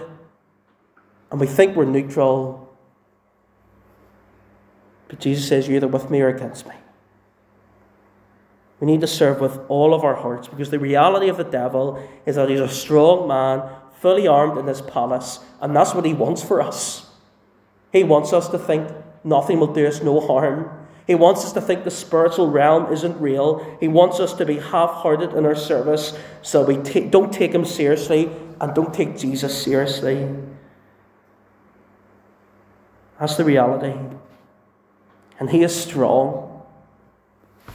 and 1.31 1.41
we 1.41 1.47
think 1.47 1.75
we're 1.75 1.87
neutral. 1.87 2.71
But 5.09 5.19
Jesus 5.19 5.49
says, 5.49 5.67
You're 5.67 5.79
either 5.79 5.89
with 5.89 6.11
me 6.11 6.21
or 6.21 6.29
against 6.29 6.67
me. 6.67 6.75
We 8.79 8.87
need 8.87 9.01
to 9.01 9.07
serve 9.07 9.41
with 9.41 9.59
all 9.69 9.95
of 9.95 10.05
our 10.05 10.17
hearts 10.17 10.49
because 10.49 10.69
the 10.69 10.79
reality 10.79 11.29
of 11.29 11.39
the 11.39 11.45
devil 11.45 12.07
is 12.27 12.37
that 12.37 12.51
he's 12.51 12.61
a 12.61 12.69
strong 12.69 13.27
man, 13.27 13.63
fully 13.95 14.27
armed 14.27 14.59
in 14.59 14.67
his 14.67 14.83
palace, 14.83 15.39
and 15.63 15.75
that's 15.75 15.95
what 15.95 16.05
he 16.05 16.13
wants 16.13 16.43
for 16.43 16.61
us. 16.61 17.07
He 17.91 18.05
wants 18.05 18.35
us 18.35 18.49
to 18.51 18.59
think 18.59 18.91
nothing 19.25 19.61
will 19.61 19.73
do 19.73 19.87
us 19.87 20.03
no 20.03 20.21
harm. 20.21 20.71
He 21.07 21.15
wants 21.15 21.45
us 21.45 21.53
to 21.53 21.61
think 21.61 21.85
the 21.85 21.91
spiritual 21.91 22.51
realm 22.51 22.93
isn't 22.93 23.21
real. 23.21 23.77
He 23.81 23.89
wants 23.89 24.21
us 24.21 24.35
to 24.35 24.47
be 24.47 24.59
half 24.59 24.91
hearted 24.91 25.33
in 25.33 25.45
our 25.45 25.57
service 25.57 26.17
so 26.43 26.63
we 26.63 26.77
t- 26.77 27.09
don't 27.09 27.33
take 27.33 27.53
him 27.53 27.65
seriously 27.65 28.31
and 28.61 28.75
don't 28.75 28.95
take 28.95 29.19
Jesus 29.19 29.63
seriously. 29.63 30.29
That's 33.19 33.37
the 33.37 33.45
reality. 33.45 33.99
And 35.41 35.51
he 35.51 35.63
is 35.63 35.75
strong. 35.75 36.63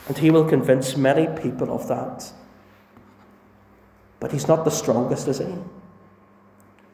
And 0.08 0.18
he 0.18 0.32
will 0.32 0.46
convince 0.46 0.96
many 0.96 1.28
people 1.42 1.74
of 1.74 1.88
that. 1.90 2.32
But 4.20 4.32
he's 4.32 4.48
not 4.48 4.64
the 4.64 4.72
strongest, 4.72 5.28
is 5.28 5.40
he? 5.40 5.54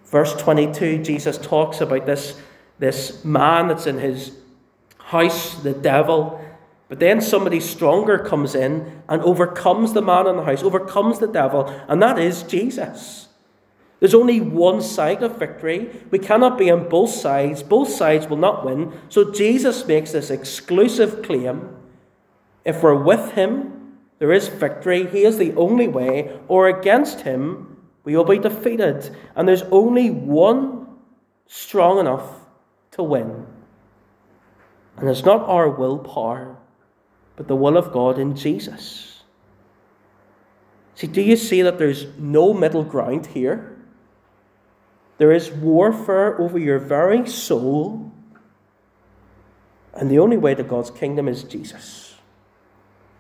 Verse 0.06 0.34
22, 0.36 1.04
Jesus 1.04 1.38
talks 1.38 1.80
about 1.82 2.06
this, 2.06 2.40
this 2.80 3.24
man 3.24 3.68
that's 3.68 3.88
in 3.88 3.98
his 4.00 4.38
house, 5.06 5.56
the 5.56 5.74
devil. 5.74 6.44
But 6.90 7.00
then 7.00 7.22
somebody 7.22 7.60
stronger 7.60 8.20
comes 8.20 8.56
in 8.56 9.04
and 9.08 9.22
overcomes 9.22 9.94
the 9.94 10.02
man 10.02 10.28
in 10.28 10.38
the 10.38 10.44
house, 10.44 10.64
overcomes 10.64 11.20
the 11.20 11.28
devil, 11.28 11.68
and 11.88 12.02
that 12.02 12.20
is 12.20 12.44
Jesus. 12.44 13.30
There's 14.00 14.14
only 14.14 14.42
one 14.42 14.82
side 14.82 15.24
of 15.24 15.40
victory. 15.40 15.90
We 16.12 16.20
cannot 16.20 16.58
be 16.58 16.70
on 16.70 16.90
both 16.90 17.12
sides. 17.12 17.64
Both 17.64 17.90
sides 17.90 18.28
will 18.28 18.38
not 18.38 18.66
win. 18.66 18.92
So 19.08 19.32
Jesus 19.32 19.88
makes 19.88 20.12
this 20.12 20.30
exclusive 20.30 21.24
claim 21.24 21.78
if 22.66 22.82
we're 22.82 23.02
with 23.02 23.32
Him, 23.34 23.98
there 24.20 24.32
is 24.32 24.48
victory. 24.48 25.08
He 25.08 25.24
is 25.24 25.38
the 25.38 25.54
only 25.56 25.88
way, 25.88 26.38
or 26.48 26.68
against 26.68 27.22
Him, 27.22 27.78
we 28.04 28.16
will 28.16 28.24
be 28.24 28.40
defeated. 28.40 29.16
And 29.36 29.48
there's 29.48 29.64
only 29.64 30.10
one 30.10 30.88
strong 31.48 32.00
enough 32.00 32.28
to 32.92 33.04
win. 33.04 33.46
And 34.98 35.10
it's 35.10 35.26
not 35.26 35.42
our 35.50 35.70
willpower, 35.70 36.58
but 37.36 37.48
the 37.48 37.56
will 37.56 37.78
of 37.78 37.92
God 37.92 38.20
in 38.20 38.36
Jesus. 38.36 39.24
See, 40.96 41.08
do 41.08 41.22
you 41.22 41.36
see 41.36 41.62
that 41.62 41.80
there's 41.80 42.06
no 42.18 42.54
middle 42.54 42.84
ground 42.84 43.28
here? 43.28 43.76
There 45.18 45.32
is 45.32 45.52
warfare 45.52 46.40
over 46.40 46.60
your 46.60 46.80
very 46.80 47.28
soul. 47.28 48.12
And 49.94 50.10
the 50.10 50.20
only 50.20 50.38
way 50.38 50.56
to 50.56 50.64
God's 50.64 50.92
kingdom 50.92 51.28
is 51.28 51.44
Jesus. 51.44 52.16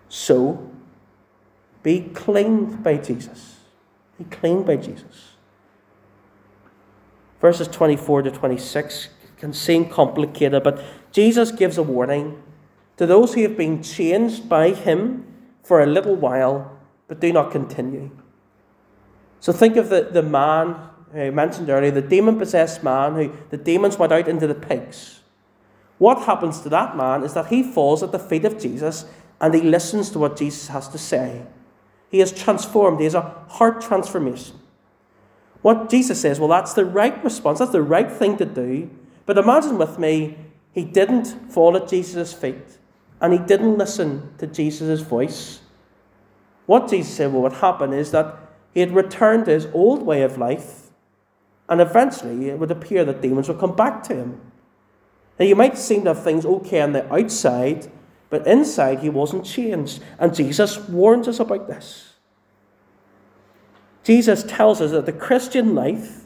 So, 0.09 0.71
be 1.81 2.09
cleaned 2.13 2.83
by 2.83 2.97
Jesus. 2.97 3.57
Be 4.17 4.23
cleaned 4.25 4.65
by 4.65 4.77
Jesus. 4.77 5.33
Verses 7.41 7.67
24 7.67 8.23
to 8.23 8.31
26 8.31 9.09
can 9.43 9.51
seem 9.51 9.89
complicated, 9.89 10.63
but 10.63 10.81
Jesus 11.11 11.51
gives 11.51 11.77
a 11.77 11.83
warning 11.83 12.41
to 12.95 13.05
those 13.05 13.33
who 13.33 13.41
have 13.41 13.57
been 13.57 13.83
changed 13.83 14.47
by 14.47 14.69
him 14.69 15.25
for 15.61 15.81
a 15.81 15.85
little 15.85 16.15
while, 16.15 16.79
but 17.09 17.19
do 17.19 17.33
not 17.33 17.51
continue. 17.51 18.09
So 19.41 19.51
think 19.51 19.75
of 19.75 19.89
the, 19.89 20.03
the 20.03 20.23
man 20.23 20.77
who 21.11 21.29
mentioned 21.33 21.69
earlier, 21.69 21.91
the 21.91 22.01
demon 22.01 22.39
possessed 22.39 22.83
man 22.83 23.15
who 23.15 23.33
the 23.49 23.57
demons 23.57 23.99
went 23.99 24.13
out 24.13 24.29
into 24.29 24.47
the 24.47 24.55
pigs. 24.55 25.19
What 25.97 26.23
happens 26.23 26.61
to 26.61 26.69
that 26.69 26.95
man 26.95 27.23
is 27.23 27.33
that 27.33 27.47
he 27.47 27.63
falls 27.63 28.01
at 28.01 28.13
the 28.13 28.19
feet 28.19 28.45
of 28.45 28.57
Jesus 28.57 29.03
and 29.41 29.53
he 29.53 29.59
listens 29.59 30.09
to 30.11 30.19
what 30.19 30.37
Jesus 30.37 30.69
has 30.69 30.87
to 30.87 30.97
say. 30.97 31.45
He 32.09 32.21
is 32.21 32.31
transformed, 32.31 32.99
he 32.99 33.03
has 33.03 33.13
a 33.13 33.43
heart 33.49 33.81
transformation. 33.81 34.57
What 35.61 35.89
Jesus 35.89 36.21
says, 36.21 36.39
well, 36.39 36.47
that's 36.47 36.71
the 36.75 36.85
right 36.85 37.21
response, 37.25 37.59
that's 37.59 37.73
the 37.73 37.81
right 37.81 38.09
thing 38.09 38.37
to 38.37 38.45
do. 38.45 38.89
But 39.25 39.37
imagine 39.37 39.77
with 39.77 39.97
me, 39.97 40.37
he 40.71 40.83
didn't 40.83 41.51
fall 41.51 41.77
at 41.77 41.87
Jesus' 41.87 42.33
feet 42.33 42.77
and 43.21 43.31
he 43.31 43.39
didn't 43.39 43.77
listen 43.77 44.33
to 44.37 44.45
Jesus' 44.45 44.99
voice. 44.99 45.61
What 46.65 46.89
Jesus 46.89 47.13
said 47.13 47.31
would 47.33 47.53
happen 47.53 47.93
is 47.93 48.11
that 48.11 48.37
he 48.73 48.81
had 48.81 48.93
returned 48.93 49.45
to 49.45 49.51
his 49.51 49.67
old 49.73 50.03
way 50.03 50.23
of 50.23 50.37
life, 50.37 50.89
and 51.69 51.79
eventually 51.79 52.49
it 52.49 52.59
would 52.59 52.71
appear 52.71 53.05
that 53.05 53.21
demons 53.21 53.47
would 53.47 53.59
come 53.59 53.75
back 53.75 54.03
to 54.03 54.15
him. 54.15 54.41
Now, 55.39 55.45
you 55.45 55.55
might 55.55 55.77
seem 55.77 56.03
to 56.03 56.13
have 56.13 56.23
things 56.23 56.45
okay 56.45 56.81
on 56.81 56.91
the 56.91 57.11
outside, 57.13 57.89
but 58.29 58.45
inside 58.45 58.99
he 58.99 59.09
wasn't 59.09 59.45
changed. 59.45 60.01
And 60.19 60.35
Jesus 60.35 60.77
warns 60.89 61.27
us 61.27 61.39
about 61.39 61.67
this. 61.67 62.13
Jesus 64.03 64.43
tells 64.43 64.81
us 64.81 64.91
that 64.91 65.05
the 65.05 65.13
Christian 65.13 65.75
life 65.75 66.22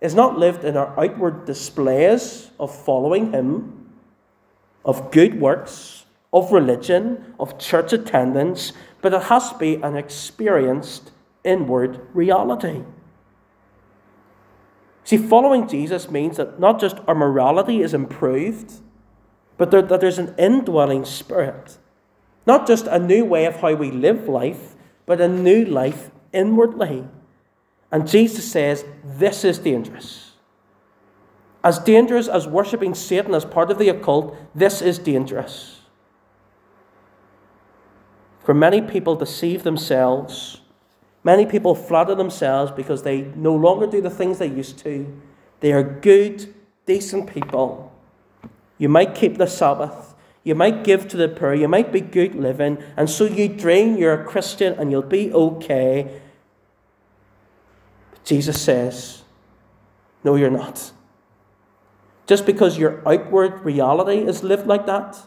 is 0.00 0.14
not 0.14 0.38
lived 0.38 0.64
in 0.64 0.76
our 0.76 0.98
outward 0.98 1.44
displays 1.44 2.50
of 2.58 2.74
following 2.74 3.32
him, 3.32 3.90
of 4.84 5.10
good 5.10 5.40
works, 5.40 6.06
of 6.32 6.52
religion, 6.52 7.34
of 7.38 7.58
church 7.58 7.92
attendance, 7.92 8.72
but 9.02 9.12
it 9.12 9.24
has 9.24 9.50
to 9.52 9.58
be 9.58 9.74
an 9.76 9.96
experienced 9.96 11.10
inward 11.44 12.00
reality. 12.14 12.82
See, 15.04 15.16
following 15.16 15.66
Jesus 15.66 16.10
means 16.10 16.36
that 16.36 16.60
not 16.60 16.80
just 16.80 16.98
our 17.06 17.14
morality 17.14 17.82
is 17.82 17.94
improved, 17.94 18.74
but 19.56 19.70
that 19.72 19.88
there's 20.00 20.18
an 20.18 20.34
indwelling 20.38 21.04
spirit. 21.04 21.78
Not 22.46 22.66
just 22.66 22.86
a 22.86 22.98
new 22.98 23.24
way 23.24 23.44
of 23.44 23.56
how 23.56 23.74
we 23.74 23.90
live 23.90 24.28
life, 24.28 24.74
but 25.04 25.20
a 25.20 25.28
new 25.28 25.64
life 25.64 26.10
inwardly. 26.32 27.06
And 27.92 28.08
Jesus 28.08 28.50
says 28.50 28.84
this 29.04 29.44
is 29.44 29.58
dangerous. 29.58 30.32
As 31.62 31.78
dangerous 31.78 32.28
as 32.28 32.46
worshipping 32.46 32.94
Satan 32.94 33.34
as 33.34 33.44
part 33.44 33.70
of 33.70 33.78
the 33.78 33.88
occult, 33.88 34.36
this 34.54 34.80
is 34.80 34.98
dangerous. 34.98 35.80
For 38.44 38.54
many 38.54 38.80
people 38.80 39.14
deceive 39.14 39.62
themselves 39.62 40.60
Many 41.22 41.44
people 41.44 41.74
flatter 41.74 42.14
themselves 42.14 42.72
because 42.72 43.02
they 43.02 43.22
no 43.36 43.54
longer 43.54 43.86
do 43.86 44.00
the 44.00 44.10
things 44.10 44.38
they 44.38 44.46
used 44.46 44.78
to. 44.78 45.20
They 45.60 45.72
are 45.72 45.82
good, 45.82 46.54
decent 46.86 47.32
people. 47.32 47.92
You 48.78 48.88
might 48.88 49.14
keep 49.14 49.36
the 49.36 49.46
Sabbath. 49.46 50.14
You 50.42 50.54
might 50.54 50.84
give 50.84 51.06
to 51.08 51.18
the 51.18 51.28
poor. 51.28 51.52
You 51.52 51.68
might 51.68 51.92
be 51.92 52.00
good 52.00 52.34
living. 52.34 52.78
And 52.96 53.10
so 53.10 53.24
you 53.24 53.48
dream 53.48 53.98
you're 53.98 54.22
a 54.22 54.24
Christian 54.24 54.72
and 54.78 54.90
you'll 54.90 55.02
be 55.02 55.30
okay. 55.32 56.22
Jesus 58.24 58.60
says, 58.60 59.22
No, 60.24 60.36
you're 60.36 60.50
not. 60.50 60.92
Just 62.26 62.46
because 62.46 62.78
your 62.78 63.02
outward 63.08 63.64
reality 63.64 64.18
is 64.18 64.42
lived 64.42 64.66
like 64.66 64.86
that, 64.86 65.18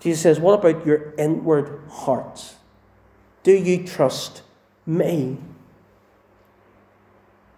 Jesus 0.00 0.22
says, 0.22 0.40
What 0.40 0.58
about 0.58 0.86
your 0.86 1.14
inward 1.18 1.82
heart? 1.88 2.54
Do 3.42 3.52
you 3.52 3.86
trust 3.86 4.42
me. 4.86 5.38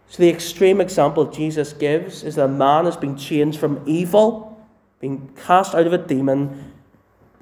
So, 0.08 0.22
the 0.22 0.30
extreme 0.30 0.80
example 0.80 1.26
Jesus 1.26 1.72
gives 1.72 2.22
is 2.22 2.36
that 2.36 2.44
a 2.44 2.48
man 2.48 2.84
has 2.84 2.96
been 2.96 3.16
changed 3.16 3.58
from 3.58 3.82
evil, 3.86 4.64
being 5.00 5.30
cast 5.44 5.74
out 5.74 5.86
of 5.86 5.92
a 5.92 5.98
demon, 5.98 6.72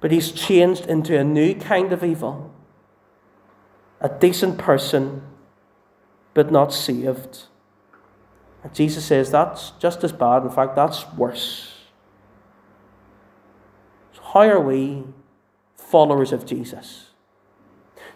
but 0.01 0.11
he's 0.11 0.33
changed 0.33 0.87
into 0.87 1.19
a 1.19 1.25
new 1.25 1.55
kind 1.55 1.93
of 1.93 2.03
evil. 2.03 2.53
A 4.01 4.09
decent 4.09 4.59
person, 4.59 5.23
but 6.35 6.51
not 6.51 6.73
saved. 6.73 7.45
And 8.63 8.75
Jesus 8.75 9.05
says 9.05 9.31
that's 9.31 9.71
just 9.73 10.05
as 10.05 10.13
bad. 10.13 10.43
In 10.43 10.51
fact, 10.51 10.77
that's 10.77 11.07
worse. 11.13 11.73
So, 14.13 14.23
how 14.33 14.41
are 14.41 14.61
we 14.61 15.05
followers 15.77 16.33
of 16.33 16.45
Jesus? 16.45 17.11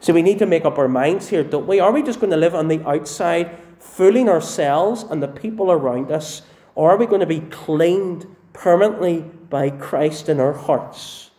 So 0.01 0.13
we 0.13 0.23
need 0.23 0.39
to 0.39 0.47
make 0.47 0.65
up 0.65 0.79
our 0.79 0.89
minds 0.89 1.29
here, 1.29 1.43
don't 1.43 1.67
we? 1.67 1.81
Are 1.81 1.93
we 1.93 2.03
just 2.03 2.21
going 2.21 2.31
to 2.31 2.37
live 2.37 2.55
on 2.55 2.69
the 2.69 2.87
outside, 2.87 3.59
fooling 3.79 4.29
ourselves 4.29 5.03
and 5.03 5.23
the 5.23 5.29
people 5.29 5.73
around 5.73 6.11
us? 6.11 6.43
Or 6.75 6.93
are 6.93 6.97
we 6.97 7.07
going 7.07 7.21
to 7.21 7.27
be 7.27 7.41
claimed 7.41 8.27
permanently 8.53 9.23
by 9.23 9.71
Christ 9.71 10.29
in 10.29 10.39
our 10.39 10.53
hearts? 10.53 11.31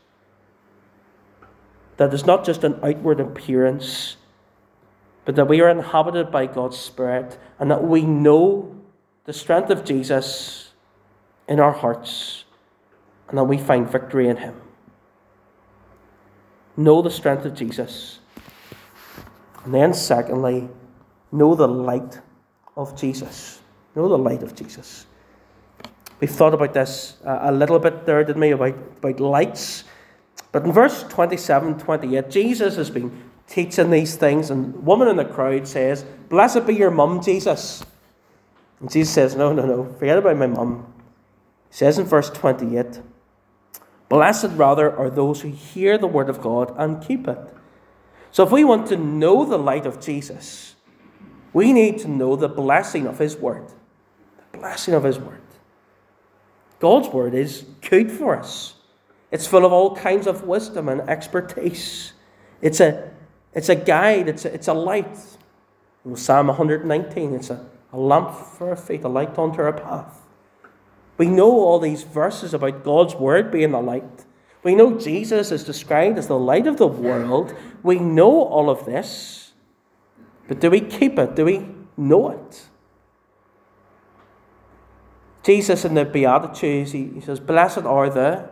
That 1.97 2.13
is 2.13 2.25
not 2.25 2.45
just 2.45 2.63
an 2.63 2.79
outward 2.83 3.19
appearance, 3.19 4.17
but 5.25 5.35
that 5.35 5.47
we 5.47 5.61
are 5.61 5.69
inhabited 5.69 6.31
by 6.31 6.45
God's 6.45 6.77
Spirit 6.77 7.37
and 7.59 7.69
that 7.69 7.83
we 7.83 8.01
know 8.01 8.75
the 9.25 9.33
strength 9.33 9.69
of 9.69 9.85
Jesus 9.85 10.71
in 11.47 11.59
our 11.59 11.71
hearts 11.71 12.45
and 13.27 13.37
that 13.37 13.43
we 13.43 13.57
find 13.57 13.89
victory 13.89 14.27
in 14.27 14.37
Him. 14.37 14.59
Know 16.77 17.01
the 17.01 17.11
strength 17.11 17.45
of 17.45 17.53
Jesus 17.53 18.19
and 19.63 19.73
then, 19.73 19.93
secondly, 19.93 20.69
know 21.31 21.55
the 21.55 21.67
light 21.67 22.19
of 22.75 22.97
Jesus. 22.97 23.61
Know 23.95 24.07
the 24.07 24.17
light 24.17 24.43
of 24.43 24.55
Jesus. 24.55 25.05
We've 26.19 26.29
thought 26.29 26.53
about 26.53 26.73
this 26.73 27.17
uh, 27.25 27.39
a 27.43 27.51
little 27.51 27.79
bit 27.79 28.05
there, 28.05 28.23
didn't 28.23 28.41
we, 28.41 28.51
about, 28.51 28.75
about 28.97 29.19
lights. 29.19 29.83
But 30.51 30.65
in 30.65 30.71
verse 30.71 31.03
27 31.03 31.77
28, 31.77 32.29
Jesus 32.29 32.75
has 32.77 32.89
been 32.89 33.28
teaching 33.49 33.89
these 33.89 34.15
things, 34.15 34.49
and 34.51 34.75
a 34.75 34.79
woman 34.79 35.07
in 35.07 35.17
the 35.17 35.25
crowd 35.25 35.67
says, 35.67 36.05
Blessed 36.29 36.65
be 36.65 36.75
your 36.75 36.91
mum, 36.91 37.21
Jesus. 37.21 37.83
And 38.79 38.89
Jesus 38.89 39.13
says, 39.13 39.35
No, 39.35 39.51
no, 39.51 39.65
no, 39.65 39.93
forget 39.93 40.17
about 40.17 40.37
my 40.37 40.47
mum. 40.47 40.93
He 41.69 41.75
says 41.75 41.97
in 41.97 42.05
verse 42.05 42.29
28, 42.29 43.01
Blessed 44.07 44.49
rather 44.53 44.95
are 44.95 45.09
those 45.09 45.41
who 45.41 45.49
hear 45.49 45.97
the 45.97 46.07
word 46.07 46.29
of 46.29 46.41
God 46.41 46.73
and 46.77 47.03
keep 47.03 47.27
it. 47.27 47.39
So, 48.31 48.43
if 48.43 48.51
we 48.51 48.63
want 48.63 48.87
to 48.87 48.97
know 48.97 49.43
the 49.43 49.57
light 49.57 49.85
of 49.85 49.99
Jesus, 49.99 50.75
we 51.51 51.73
need 51.73 51.99
to 51.99 52.07
know 52.07 52.35
the 52.35 52.47
blessing 52.47 53.07
of 53.07 53.17
His 53.17 53.35
Word. 53.35 53.67
The 54.51 54.59
blessing 54.59 54.93
of 54.93 55.03
His 55.03 55.17
Word. 55.17 55.41
God's 56.79 57.09
Word 57.09 57.33
is 57.33 57.65
good 57.81 58.11
for 58.11 58.37
us, 58.37 58.75
it's 59.31 59.47
full 59.47 59.65
of 59.65 59.71
all 59.71 59.95
kinds 59.95 60.27
of 60.27 60.43
wisdom 60.43 60.89
and 60.89 61.01
expertise. 61.01 62.13
It's 62.61 62.79
a, 62.81 63.09
it's 63.59 63.67
a 63.67 63.75
guide, 63.75 64.29
it's 64.29 64.45
a, 64.45 64.53
it's 64.53 64.69
a 64.69 64.73
light. 64.73 65.19
In 66.05 66.15
Psalm 66.15 66.47
119, 66.47 67.33
it's 67.33 67.49
a, 67.49 67.65
a 67.91 67.97
lamp 67.97 68.33
for 68.33 68.69
our 68.69 68.77
feet, 68.77 69.03
a 69.03 69.09
light 69.09 69.37
unto 69.37 69.61
our 69.61 69.73
path. 69.73 70.21
We 71.17 71.25
know 71.25 71.51
all 71.51 71.77
these 71.77 72.03
verses 72.03 72.53
about 72.53 72.85
God's 72.85 73.15
Word 73.15 73.51
being 73.51 73.71
the 73.71 73.81
light. 73.81 74.23
We 74.63 74.75
know 74.75 74.97
Jesus 74.97 75.51
is 75.51 75.65
described 75.65 76.17
as 76.17 76.27
the 76.27 76.39
light 76.39 76.67
of 76.67 76.77
the 76.77 76.87
world. 76.87 77.53
We 77.83 77.99
know 77.99 78.43
all 78.43 78.69
of 78.69 78.85
this. 78.85 79.51
But 80.47 80.61
do 80.61 80.69
we 80.69 80.79
keep 80.79 81.19
it? 81.19 81.35
Do 81.35 81.43
we 81.43 81.67
know 81.97 82.29
it? 82.29 82.65
Jesus 85.43 85.83
in 85.83 85.95
the 85.95 86.05
Beatitudes, 86.05 86.93
he, 86.93 87.07
he 87.07 87.19
says, 87.19 87.41
Blessed 87.41 87.79
are 87.79 88.09
the, 88.09 88.49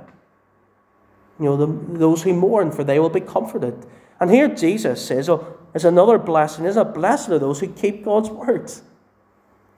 you 1.39 1.45
know, 1.45 1.55
the, 1.55 1.97
those 1.97 2.23
who 2.23 2.33
mourn, 2.33 2.73
for 2.73 2.83
they 2.83 2.99
will 2.99 3.09
be 3.09 3.21
comforted. 3.21 3.85
And 4.19 4.31
here 4.31 4.47
Jesus 4.47 5.05
says, 5.05 5.29
oh, 5.29 5.57
there's 5.73 5.85
another 5.85 6.17
blessing. 6.17 6.63
There's 6.63 6.77
a 6.77 6.85
blessing 6.85 7.33
of 7.33 7.41
those 7.41 7.59
who 7.59 7.67
keep 7.67 8.03
God's 8.03 8.29
words. 8.29 8.81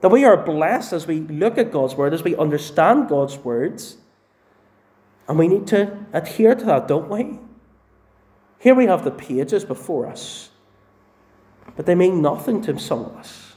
That 0.00 0.08
we 0.08 0.24
are 0.24 0.36
blessed 0.36 0.94
as 0.94 1.06
we 1.06 1.20
look 1.20 1.58
at 1.58 1.70
God's 1.70 1.94
word, 1.94 2.14
as 2.14 2.22
we 2.22 2.34
understand 2.36 3.08
God's 3.08 3.36
words. 3.36 3.98
And 5.28 5.38
we 5.38 5.46
need 5.46 5.66
to 5.68 6.06
adhere 6.12 6.54
to 6.54 6.64
that, 6.64 6.88
don't 6.88 7.08
we? 7.08 7.38
Here 8.58 8.74
we 8.74 8.86
have 8.86 9.04
the 9.04 9.10
pages 9.10 9.64
before 9.64 10.06
us, 10.06 10.50
but 11.76 11.86
they 11.86 11.94
mean 11.94 12.20
nothing 12.20 12.60
to 12.62 12.78
some 12.78 13.04
of 13.04 13.16
us. 13.16 13.54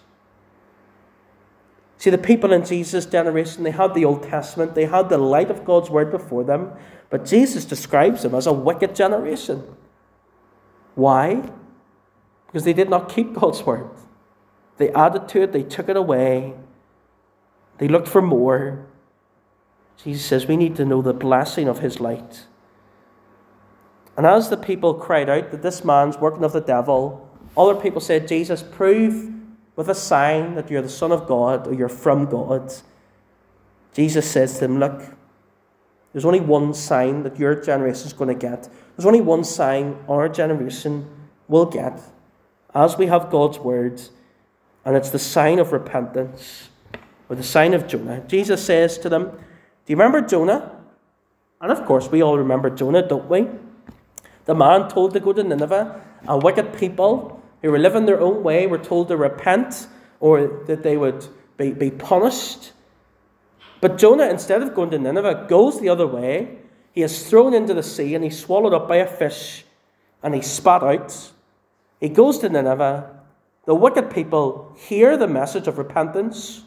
See, 1.98 2.10
the 2.10 2.17
people 2.17 2.54
in 2.54 2.65
Jesus' 2.65 3.06
generation, 3.06 3.63
they 3.63 3.72
had 3.72 3.93
the 3.93 4.06
Old 4.06 4.24
Testament, 4.24 4.76
they 4.76 4.86
had 4.86 5.10
the 5.10 5.17
light 5.17 5.50
of 5.50 5.65
God's 5.65 5.89
word 5.89 6.12
before 6.12 6.43
them, 6.43 6.74
but 7.10 7.26
Jesus 7.26 7.65
describes 7.65 8.24
them 8.24 8.36
as 8.36 8.48
a 8.48 8.54
wicked 8.54 8.96
generation. 8.96 9.63
Why? 10.96 11.50
because 12.54 12.66
they 12.66 12.74
did 12.74 12.88
not 12.88 13.10
keep 13.10 13.34
God's 13.34 13.64
word. 13.64 13.90
They 14.78 14.92
added 14.92 15.28
to 15.30 15.42
it, 15.42 15.54
they 15.54 15.64
took 15.64 15.90
it 15.90 15.98
away, 15.98 16.54
they 17.80 17.88
looked 17.88 18.08
for 18.08 18.22
more. 18.22 18.86
Jesus 20.04 20.24
says 20.24 20.46
we 20.46 20.56
need 20.56 20.76
to 20.76 20.86
know 20.86 21.02
the 21.02 21.14
blessing 21.14 21.68
of 21.68 21.80
his 21.80 22.00
light. 22.00 22.46
And 24.16 24.28
as 24.28 24.52
the 24.52 24.58
people 24.58 24.94
cried 24.94 25.30
out 25.30 25.50
that 25.50 25.64
this 25.64 25.84
man's 25.84 26.18
working 26.18 26.44
of 26.44 26.54
the 26.54 26.62
devil, 26.62 27.28
other 27.58 27.74
people 27.74 28.00
said, 28.00 28.28
Jesus, 28.28 28.62
prove 28.62 29.34
with 29.76 29.90
a 29.90 29.96
sign 29.96 30.54
that 30.54 30.70
you're 30.70 30.84
the 30.84 30.90
Son 30.90 31.12
of 31.12 31.26
God 31.26 31.66
or 31.66 31.74
you're 31.74 31.90
from 31.90 32.28
God. 32.28 32.72
Jesus 33.94 34.30
says 34.30 34.54
to 34.56 34.60
them, 34.62 34.80
Look, 34.80 35.02
there's 36.12 36.26
only 36.26 36.40
one 36.40 36.76
sign 36.76 37.24
that 37.24 37.40
your 37.40 37.60
generation 37.60 38.06
is 38.06 38.14
going 38.14 38.28
to 38.28 38.40
get. 38.40 38.70
There's 38.96 39.06
only 39.06 39.22
one 39.22 39.44
sign 39.44 39.98
our 40.08 40.30
generation 40.30 41.10
will 41.48 41.66
get 41.66 42.00
as 42.76 42.98
we 42.98 43.08
have 43.08 43.30
God's 43.30 43.60
word, 43.60 44.02
and 44.86 44.96
it's 44.96 45.10
the 45.10 45.20
sign 45.20 45.60
of 45.60 45.72
repentance 45.72 46.70
or 47.30 47.36
the 47.36 47.44
sign 47.44 47.74
of 47.74 47.88
Jonah. 47.88 48.22
Jesus 48.28 48.64
says 48.64 48.98
to 49.00 49.10
them, 49.10 49.32
Do 49.32 49.94
you 49.94 49.96
remember 49.96 50.22
Jonah? 50.22 50.72
And 51.62 51.72
of 51.72 51.86
course, 51.86 52.10
we 52.10 52.22
all 52.22 52.38
remember 52.38 52.70
Jonah, 52.70 53.08
don't 53.08 53.30
we? 53.30 53.48
The 54.46 54.56
man 54.56 54.90
told 54.90 55.14
to 55.14 55.20
go 55.20 55.34
to 55.34 55.44
Nineveh, 55.44 56.02
and 56.28 56.44
wicked 56.44 56.78
people 56.78 57.42
who 57.62 57.72
were 57.72 57.80
living 57.80 58.06
their 58.06 58.20
own 58.20 58.44
way 58.44 58.68
were 58.68 58.78
told 58.78 59.08
to 59.08 59.18
repent 59.18 59.88
or 60.20 60.64
that 60.68 60.84
they 60.84 60.98
would 60.98 61.26
be, 61.58 61.72
be 61.72 61.92
punished. 61.92 62.74
But 63.82 63.98
Jonah, 63.98 64.28
instead 64.28 64.62
of 64.62 64.74
going 64.74 64.90
to 64.92 65.00
Nineveh, 65.00 65.46
goes 65.48 65.80
the 65.80 65.90
other 65.90 66.08
way. 66.08 66.60
He 66.94 67.02
is 67.02 67.28
thrown 67.28 67.54
into 67.54 67.74
the 67.74 67.84
sea 67.84 68.16
and 68.16 68.24
he's 68.24 68.40
swallowed 68.40 68.74
up 68.74 68.88
by 68.88 68.98
a 68.98 69.08
fish 69.08 69.66
and 70.22 70.34
he's 70.34 70.50
spat 70.50 70.82
out. 70.82 71.32
He 72.00 72.08
goes 72.08 72.40
to 72.40 72.50
Nineveh. 72.50 73.10
The 73.66 73.76
wicked 73.76 74.10
people 74.12 74.76
hear 74.78 75.18
the 75.18 75.28
message 75.28 75.68
of 75.68 75.78
repentance. 75.78 76.64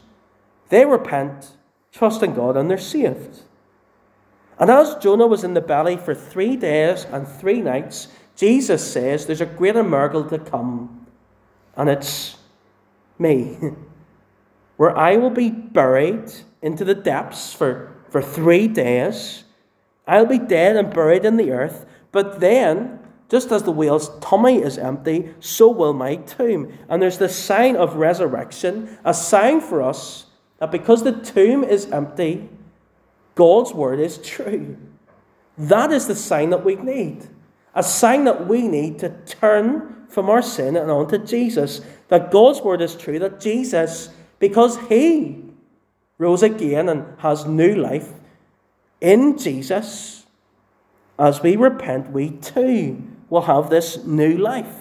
They 0.69 0.85
repent, 0.85 1.51
trust 1.91 2.21
in 2.23 2.33
God, 2.33 2.57
and 2.57 2.69
they're 2.69 2.77
saved. 2.77 3.41
And 4.59 4.69
as 4.69 4.95
Jonah 4.95 5.27
was 5.27 5.43
in 5.43 5.53
the 5.53 5.61
belly 5.61 5.97
for 5.97 6.15
three 6.15 6.55
days 6.55 7.05
and 7.05 7.27
three 7.27 7.61
nights, 7.61 8.07
Jesus 8.35 8.91
says 8.91 9.25
there's 9.25 9.41
a 9.41 9.45
greater 9.45 9.83
miracle 9.83 10.23
to 10.25 10.39
come, 10.39 11.07
and 11.75 11.89
it's 11.89 12.37
me, 13.19 13.57
where 14.77 14.95
I 14.97 15.17
will 15.17 15.29
be 15.29 15.49
buried 15.49 16.31
into 16.61 16.83
the 16.83 16.95
depths 16.95 17.53
for, 17.53 17.95
for 18.09 18.21
three 18.21 18.67
days. 18.67 19.43
I'll 20.07 20.25
be 20.25 20.39
dead 20.39 20.75
and 20.75 20.93
buried 20.93 21.25
in 21.25 21.37
the 21.37 21.51
earth, 21.51 21.85
but 22.11 22.39
then, 22.39 22.99
just 23.29 23.51
as 23.51 23.63
the 23.63 23.71
whale's 23.71 24.09
tummy 24.19 24.61
is 24.61 24.77
empty, 24.77 25.33
so 25.39 25.69
will 25.69 25.93
my 25.93 26.15
tomb. 26.15 26.71
And 26.87 27.01
there's 27.01 27.17
the 27.17 27.29
sign 27.29 27.75
of 27.75 27.95
resurrection, 27.95 28.97
a 29.03 29.13
sign 29.13 29.59
for 29.59 29.81
us 29.81 30.27
that 30.59 30.71
because 30.71 31.03
the 31.03 31.11
tomb 31.11 31.63
is 31.63 31.91
empty, 31.91 32.49
God's 33.35 33.73
word 33.73 33.99
is 33.99 34.17
true. 34.17 34.77
That 35.57 35.91
is 35.91 36.07
the 36.07 36.15
sign 36.15 36.51
that 36.51 36.63
we 36.63 36.75
need. 36.75 37.27
A 37.75 37.83
sign 37.83 38.23
that 38.23 38.47
we 38.47 38.67
need 38.67 38.97
to 38.99 39.09
turn 39.25 40.07
from 40.09 40.29
our 40.29 40.41
sin 40.41 40.75
and 40.75 40.89
onto 40.89 41.17
Jesus. 41.17 41.81
That 42.07 42.31
God's 42.31 42.61
word 42.61 42.81
is 42.81 42.95
true, 42.95 43.19
that 43.19 43.39
Jesus, 43.39 44.09
because 44.39 44.77
He 44.87 45.43
rose 46.17 46.41
again 46.41 46.89
and 46.89 47.05
has 47.19 47.45
new 47.45 47.75
life 47.75 48.13
in 49.01 49.37
Jesus, 49.37 50.25
as 51.19 51.41
we 51.41 51.55
repent, 51.55 52.11
we 52.11 52.31
too 52.31 53.03
will 53.29 53.41
have 53.41 53.69
this 53.69 54.03
new 54.03 54.37
life. 54.37 54.75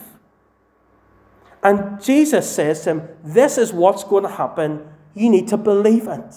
And 1.62 2.02
Jesus 2.02 2.48
says 2.48 2.85
to 2.85 2.90
him, 2.90 3.09
This 3.24 3.59
is 3.59 3.72
what's 3.72 4.05
going 4.05 4.22
to 4.22 4.31
happen. 4.31 4.88
You 5.14 5.31
need 5.31 5.48
to 5.48 5.57
believe 5.57 6.07
it. 6.07 6.35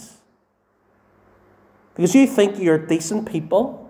Because 1.95 2.15
you 2.15 2.25
think 2.27 2.57
you're 2.57 2.77
decent 2.77 3.29
people. 3.29 3.89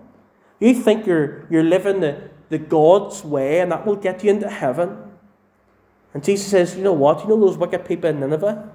You 0.58 0.74
think 0.74 1.06
you're, 1.06 1.46
you're 1.48 1.64
living 1.64 2.00
the, 2.00 2.30
the 2.48 2.58
God's 2.58 3.24
way 3.24 3.60
and 3.60 3.72
that 3.72 3.86
will 3.86 3.96
get 3.96 4.22
you 4.22 4.30
into 4.30 4.48
heaven. 4.48 4.98
And 6.12 6.22
Jesus 6.22 6.48
says, 6.48 6.76
You 6.76 6.82
know 6.82 6.92
what? 6.92 7.22
You 7.22 7.28
know 7.28 7.40
those 7.40 7.56
wicked 7.56 7.84
people 7.84 8.10
in 8.10 8.20
Nineveh? 8.20 8.70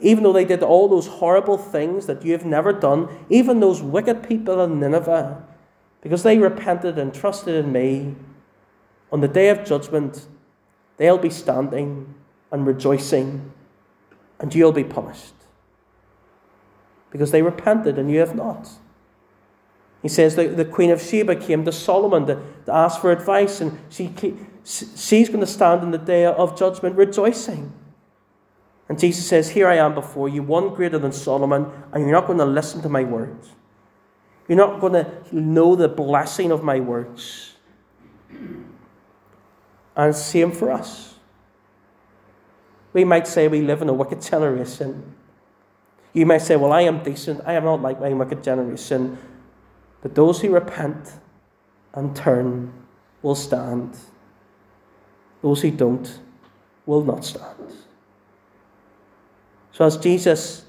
Even 0.00 0.24
though 0.24 0.32
they 0.32 0.44
did 0.44 0.62
all 0.62 0.88
those 0.88 1.06
horrible 1.06 1.58
things 1.58 2.06
that 2.06 2.24
you 2.24 2.32
have 2.32 2.44
never 2.44 2.72
done, 2.72 3.08
even 3.28 3.60
those 3.60 3.82
wicked 3.82 4.26
people 4.26 4.62
in 4.62 4.80
Nineveh, 4.80 5.42
because 6.00 6.22
they 6.22 6.38
repented 6.38 6.98
and 6.98 7.12
trusted 7.12 7.54
in 7.54 7.72
me, 7.72 8.14
on 9.12 9.20
the 9.20 9.28
day 9.28 9.48
of 9.50 9.64
judgment, 9.64 10.26
they'll 10.96 11.18
be 11.18 11.30
standing 11.30 12.14
and 12.50 12.66
rejoicing, 12.66 13.52
and 14.38 14.54
you'll 14.54 14.72
be 14.72 14.84
punished 14.84 15.34
because 17.10 17.30
they 17.30 17.42
repented 17.42 17.98
and 17.98 18.10
you 18.10 18.20
have 18.20 18.34
not. 18.34 18.68
He 20.02 20.08
says 20.08 20.36
the, 20.36 20.48
the 20.48 20.64
Queen 20.64 20.90
of 20.90 21.02
Sheba 21.02 21.36
came 21.36 21.64
to 21.64 21.72
Solomon 21.72 22.26
to, 22.26 22.42
to 22.66 22.72
ask 22.72 23.00
for 23.00 23.12
advice, 23.12 23.60
and 23.60 23.78
she, 23.90 24.12
she's 24.64 25.28
going 25.28 25.40
to 25.40 25.46
stand 25.46 25.82
in 25.82 25.90
the 25.90 25.98
day 25.98 26.24
of 26.24 26.58
judgment 26.58 26.96
rejoicing. 26.96 27.72
And 28.90 28.98
Jesus 28.98 29.24
says, 29.24 29.50
Here 29.50 29.68
I 29.68 29.76
am 29.76 29.94
before 29.94 30.28
you, 30.28 30.42
one 30.42 30.74
greater 30.74 30.98
than 30.98 31.12
Solomon, 31.12 31.70
and 31.92 32.02
you're 32.02 32.12
not 32.12 32.26
going 32.26 32.40
to 32.40 32.44
listen 32.44 32.82
to 32.82 32.88
my 32.88 33.04
words. 33.04 33.50
You're 34.48 34.58
not 34.58 34.80
going 34.80 34.94
to 34.94 35.08
know 35.30 35.76
the 35.76 35.86
blessing 35.86 36.50
of 36.50 36.64
my 36.64 36.80
words. 36.80 37.54
And 39.94 40.14
same 40.14 40.50
for 40.50 40.72
us. 40.72 41.14
We 42.92 43.04
might 43.04 43.28
say 43.28 43.46
we 43.46 43.62
live 43.62 43.80
in 43.80 43.88
a 43.88 43.92
wicked 43.92 44.22
generation. 44.22 45.14
You 46.12 46.26
might 46.26 46.42
say, 46.42 46.56
Well, 46.56 46.72
I 46.72 46.80
am 46.80 47.04
decent. 47.04 47.42
I 47.46 47.52
am 47.52 47.62
not 47.62 47.80
like 47.80 48.00
my 48.00 48.12
wicked 48.12 48.42
generation. 48.42 49.18
But 50.02 50.16
those 50.16 50.40
who 50.40 50.50
repent 50.50 51.12
and 51.94 52.16
turn 52.16 52.72
will 53.22 53.36
stand. 53.36 53.96
Those 55.42 55.62
who 55.62 55.70
don't 55.70 56.18
will 56.86 57.04
not 57.04 57.24
stand. 57.24 57.59
So, 59.72 59.84
as 59.84 59.96
Jesus 59.96 60.64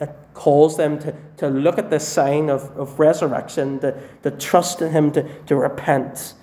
uh, 0.00 0.06
calls 0.32 0.76
them 0.76 0.98
to, 1.00 1.14
to 1.38 1.48
look 1.48 1.78
at 1.78 1.90
the 1.90 2.00
sign 2.00 2.48
of, 2.48 2.64
of 2.76 2.98
resurrection, 2.98 3.78
to, 3.80 4.00
to 4.22 4.30
trust 4.30 4.80
in 4.82 4.92
Him, 4.92 5.12
to, 5.12 5.28
to 5.44 5.56
repent, 5.56 6.34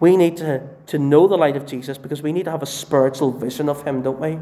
we 0.00 0.16
need 0.16 0.36
to, 0.38 0.68
to 0.86 0.98
know 0.98 1.26
the 1.26 1.36
light 1.36 1.56
of 1.56 1.66
Jesus 1.66 1.98
because 1.98 2.22
we 2.22 2.32
need 2.32 2.44
to 2.44 2.50
have 2.50 2.62
a 2.62 2.66
spiritual 2.66 3.32
vision 3.32 3.68
of 3.68 3.82
Him, 3.84 4.02
don't 4.02 4.20
we? 4.20 4.38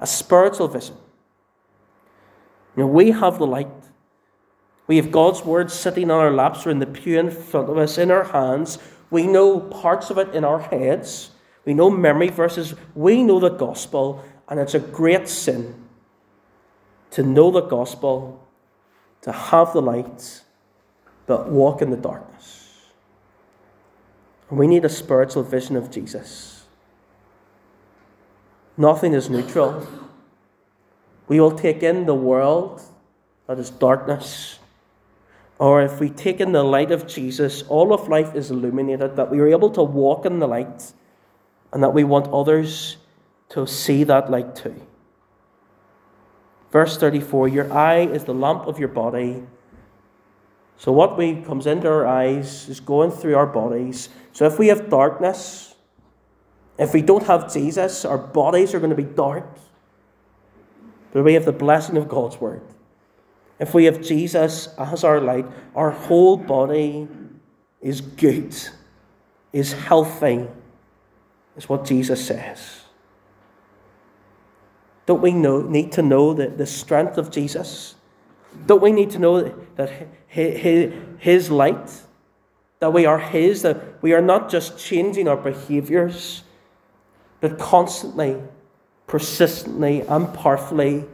A 0.00 0.06
spiritual 0.06 0.68
vision. 0.68 0.96
You 2.76 2.84
know, 2.84 2.86
we 2.88 3.10
have 3.10 3.38
the 3.38 3.46
light. 3.46 3.68
We 4.86 4.96
have 4.96 5.10
God's 5.10 5.44
word 5.44 5.70
sitting 5.70 6.10
on 6.10 6.20
our 6.20 6.32
laps 6.32 6.66
or 6.66 6.70
in 6.70 6.78
the 6.78 6.86
pew 6.86 7.18
in 7.18 7.30
front 7.30 7.70
of 7.70 7.78
us, 7.78 7.98
in 7.98 8.10
our 8.10 8.24
hands. 8.24 8.78
We 9.10 9.26
know 9.26 9.60
parts 9.60 10.10
of 10.10 10.18
it 10.18 10.34
in 10.34 10.44
our 10.44 10.58
heads. 10.58 11.30
We 11.64 11.74
know 11.74 11.90
memory 11.90 12.28
verses. 12.28 12.74
We 12.94 13.22
know 13.22 13.38
the 13.38 13.50
gospel, 13.50 14.24
and 14.52 14.60
it's 14.60 14.74
a 14.74 14.78
great 14.78 15.30
sin 15.30 15.74
to 17.10 17.22
know 17.22 17.50
the 17.50 17.62
gospel, 17.62 18.46
to 19.22 19.32
have 19.32 19.72
the 19.72 19.80
light, 19.80 20.42
but 21.24 21.48
walk 21.48 21.80
in 21.80 21.88
the 21.88 21.96
darkness. 21.96 22.76
And 24.50 24.58
we 24.58 24.66
need 24.66 24.84
a 24.84 24.90
spiritual 24.90 25.42
vision 25.42 25.74
of 25.74 25.90
Jesus. 25.90 26.66
Nothing 28.76 29.14
is 29.14 29.30
neutral. 29.30 29.86
We 31.28 31.40
will 31.40 31.56
take 31.56 31.82
in 31.82 32.04
the 32.04 32.14
world 32.14 32.82
that 33.46 33.58
is 33.58 33.70
darkness. 33.70 34.58
Or 35.58 35.80
if 35.80 35.98
we 35.98 36.10
take 36.10 36.42
in 36.42 36.52
the 36.52 36.62
light 36.62 36.90
of 36.90 37.06
Jesus, 37.06 37.62
all 37.70 37.94
of 37.94 38.06
life 38.10 38.34
is 38.34 38.50
illuminated, 38.50 39.16
that 39.16 39.30
we 39.30 39.40
are 39.40 39.48
able 39.48 39.70
to 39.70 39.82
walk 39.82 40.26
in 40.26 40.40
the 40.40 40.46
light, 40.46 40.92
and 41.72 41.82
that 41.82 41.94
we 41.94 42.04
want 42.04 42.30
others 42.30 42.98
to 43.52 43.66
see 43.66 44.04
that 44.04 44.30
light 44.30 44.54
too. 44.54 44.80
Verse 46.70 46.96
34 46.96 47.48
Your 47.48 47.72
eye 47.72 48.00
is 48.00 48.24
the 48.24 48.34
lamp 48.34 48.66
of 48.66 48.78
your 48.78 48.88
body. 48.88 49.42
So, 50.76 50.90
what 50.90 51.16
we 51.16 51.42
comes 51.42 51.66
into 51.66 51.88
our 51.88 52.06
eyes 52.06 52.68
is 52.68 52.80
going 52.80 53.10
through 53.10 53.36
our 53.36 53.46
bodies. 53.46 54.08
So, 54.32 54.46
if 54.46 54.58
we 54.58 54.68
have 54.68 54.90
darkness, 54.90 55.74
if 56.78 56.92
we 56.92 57.02
don't 57.02 57.24
have 57.26 57.52
Jesus, 57.52 58.04
our 58.04 58.18
bodies 58.18 58.74
are 58.74 58.80
going 58.80 58.90
to 58.90 58.96
be 58.96 59.04
dark 59.04 59.46
but 61.12 61.24
we 61.24 61.34
have 61.34 61.44
the 61.44 61.52
blessing 61.52 61.96
of 61.96 62.08
God's 62.08 62.40
word. 62.40 62.62
If 63.60 63.74
we 63.74 63.84
have 63.84 64.02
Jesus 64.02 64.68
as 64.78 65.04
our 65.04 65.20
light, 65.20 65.46
our 65.76 65.90
whole 65.90 66.36
body 66.36 67.06
is 67.80 68.00
good, 68.00 68.56
is 69.52 69.72
healthy, 69.72 70.48
is 71.56 71.68
what 71.68 71.84
Jesus 71.84 72.26
says. 72.26 72.81
Don't 75.06 75.20
we 75.20 75.32
know, 75.32 75.62
need 75.62 75.92
to 75.92 76.02
know 76.02 76.32
the, 76.32 76.48
the 76.48 76.66
strength 76.66 77.18
of 77.18 77.30
Jesus? 77.30 77.96
Don't 78.66 78.82
we 78.82 78.92
need 78.92 79.10
to 79.10 79.18
know 79.18 79.54
that 79.76 80.08
his, 80.26 80.92
his 81.18 81.50
light, 81.50 81.90
that 82.82 82.92
we 82.92 83.06
are 83.06 83.20
His, 83.20 83.62
that 83.62 84.02
we 84.02 84.12
are 84.12 84.20
not 84.20 84.50
just 84.50 84.76
changing 84.76 85.28
our 85.28 85.36
behaviours, 85.36 86.42
but 87.40 87.56
constantly, 87.56 88.36
persistently, 89.06 90.00
and 90.00 90.34
powerfully, 90.34 91.04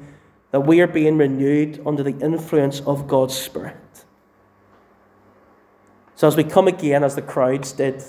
that 0.50 0.60
we 0.60 0.80
are 0.80 0.86
being 0.86 1.18
renewed 1.18 1.82
under 1.86 2.02
the 2.02 2.18
influence 2.24 2.80
of 2.86 3.06
God's 3.06 3.36
Spirit. 3.36 3.76
So, 6.14 6.26
as 6.26 6.38
we 6.38 6.44
come 6.44 6.68
again, 6.68 7.04
as 7.04 7.16
the 7.16 7.20
crowds 7.20 7.72
did, 7.72 8.02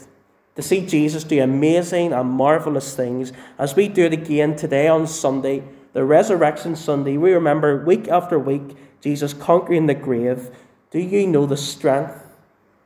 to 0.59 0.67
see 0.67 0.85
Jesus 0.85 1.23
do 1.23 1.41
amazing 1.41 2.11
and 2.11 2.29
marvelous 2.29 2.93
things, 2.93 3.31
as 3.57 3.77
we 3.77 3.87
do 3.87 4.03
it 4.03 4.11
again 4.11 4.57
today 4.57 4.89
on 4.89 5.07
Sunday, 5.07 5.63
the 5.93 6.03
Resurrection 6.03 6.75
Sunday, 6.75 7.15
we 7.15 7.31
remember 7.31 7.85
week 7.85 8.09
after 8.09 8.37
week 8.37 8.75
Jesus 8.99 9.33
conquering 9.33 9.85
the 9.85 9.93
grave. 9.93 10.49
Do 10.91 10.99
you 10.99 11.25
know 11.27 11.45
the 11.45 11.55
strength 11.55 12.21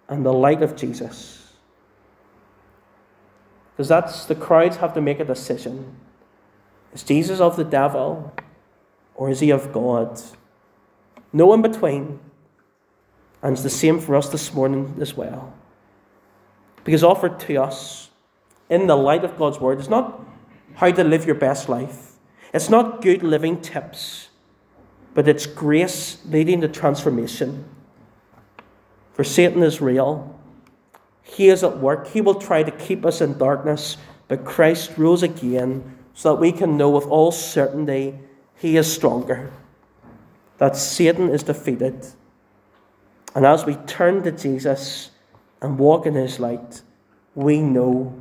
and 0.07 0.23
the 0.23 0.31
light 0.31 0.61
of 0.61 0.75
Jesus. 0.75 1.53
Because 3.71 3.87
that's 3.87 4.25
the 4.25 4.35
crowds 4.35 4.77
have 4.77 4.93
to 4.93 5.01
make 5.01 5.19
a 5.19 5.25
decision. 5.25 5.95
Is 6.93 7.01
Jesus 7.01 7.39
of 7.39 7.55
the 7.55 7.63
devil 7.63 8.35
or 9.15 9.31
is 9.31 9.39
he 9.39 9.49
of 9.49 9.73
God? 9.73 10.21
No 11.31 11.51
in 11.55 11.63
between. 11.63 12.19
And 13.41 13.53
it's 13.53 13.63
the 13.63 13.71
same 13.71 13.99
for 13.99 14.15
us 14.15 14.29
this 14.29 14.53
morning 14.53 14.95
as 15.01 15.17
well. 15.17 15.55
Because 16.83 17.03
offered 17.03 17.39
to 17.41 17.55
us 17.57 18.09
in 18.69 18.87
the 18.87 18.97
light 18.97 19.23
of 19.23 19.37
God's 19.37 19.59
word 19.59 19.79
is 19.79 19.89
not 19.89 20.21
how 20.75 20.91
to 20.91 21.03
live 21.03 21.25
your 21.25 21.35
best 21.35 21.69
life. 21.69 22.13
It's 22.53 22.69
not 22.69 23.01
good 23.01 23.23
living 23.23 23.61
tips, 23.61 24.29
but 25.13 25.27
it's 25.27 25.45
grace 25.45 26.23
leading 26.25 26.61
to 26.61 26.67
transformation. 26.67 27.65
For 29.13 29.23
Satan 29.23 29.63
is 29.63 29.81
real. 29.81 30.39
He 31.21 31.49
is 31.49 31.63
at 31.63 31.77
work. 31.77 32.07
He 32.07 32.21
will 32.21 32.35
try 32.35 32.63
to 32.63 32.71
keep 32.71 33.05
us 33.05 33.21
in 33.21 33.37
darkness, 33.37 33.97
but 34.27 34.45
Christ 34.45 34.91
rose 34.97 35.23
again 35.23 35.97
so 36.13 36.33
that 36.33 36.41
we 36.41 36.51
can 36.51 36.77
know 36.77 36.89
with 36.89 37.05
all 37.05 37.31
certainty 37.31 38.19
he 38.55 38.77
is 38.77 38.91
stronger, 38.91 39.51
that 40.57 40.75
Satan 40.75 41.29
is 41.29 41.43
defeated. 41.43 42.05
And 43.35 43.45
as 43.45 43.65
we 43.65 43.75
turn 43.75 44.23
to 44.23 44.31
Jesus 44.31 45.11
and 45.63 45.79
walk 45.79 46.05
in 46.05 46.13
his 46.13 46.39
light, 46.39 46.81
we 47.33 47.59
know 47.59 48.13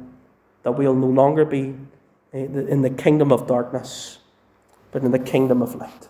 that 0.62 0.72
we'll 0.72 0.94
no 0.94 1.08
longer 1.08 1.44
be 1.44 1.74
eh, 2.32 2.44
in 2.44 2.82
the 2.82 2.90
kingdom 2.90 3.32
of 3.32 3.46
darkness, 3.46 4.18
but 4.92 5.02
in 5.02 5.10
the 5.10 5.18
kingdom 5.18 5.60
of 5.60 5.74
light. 5.74 6.08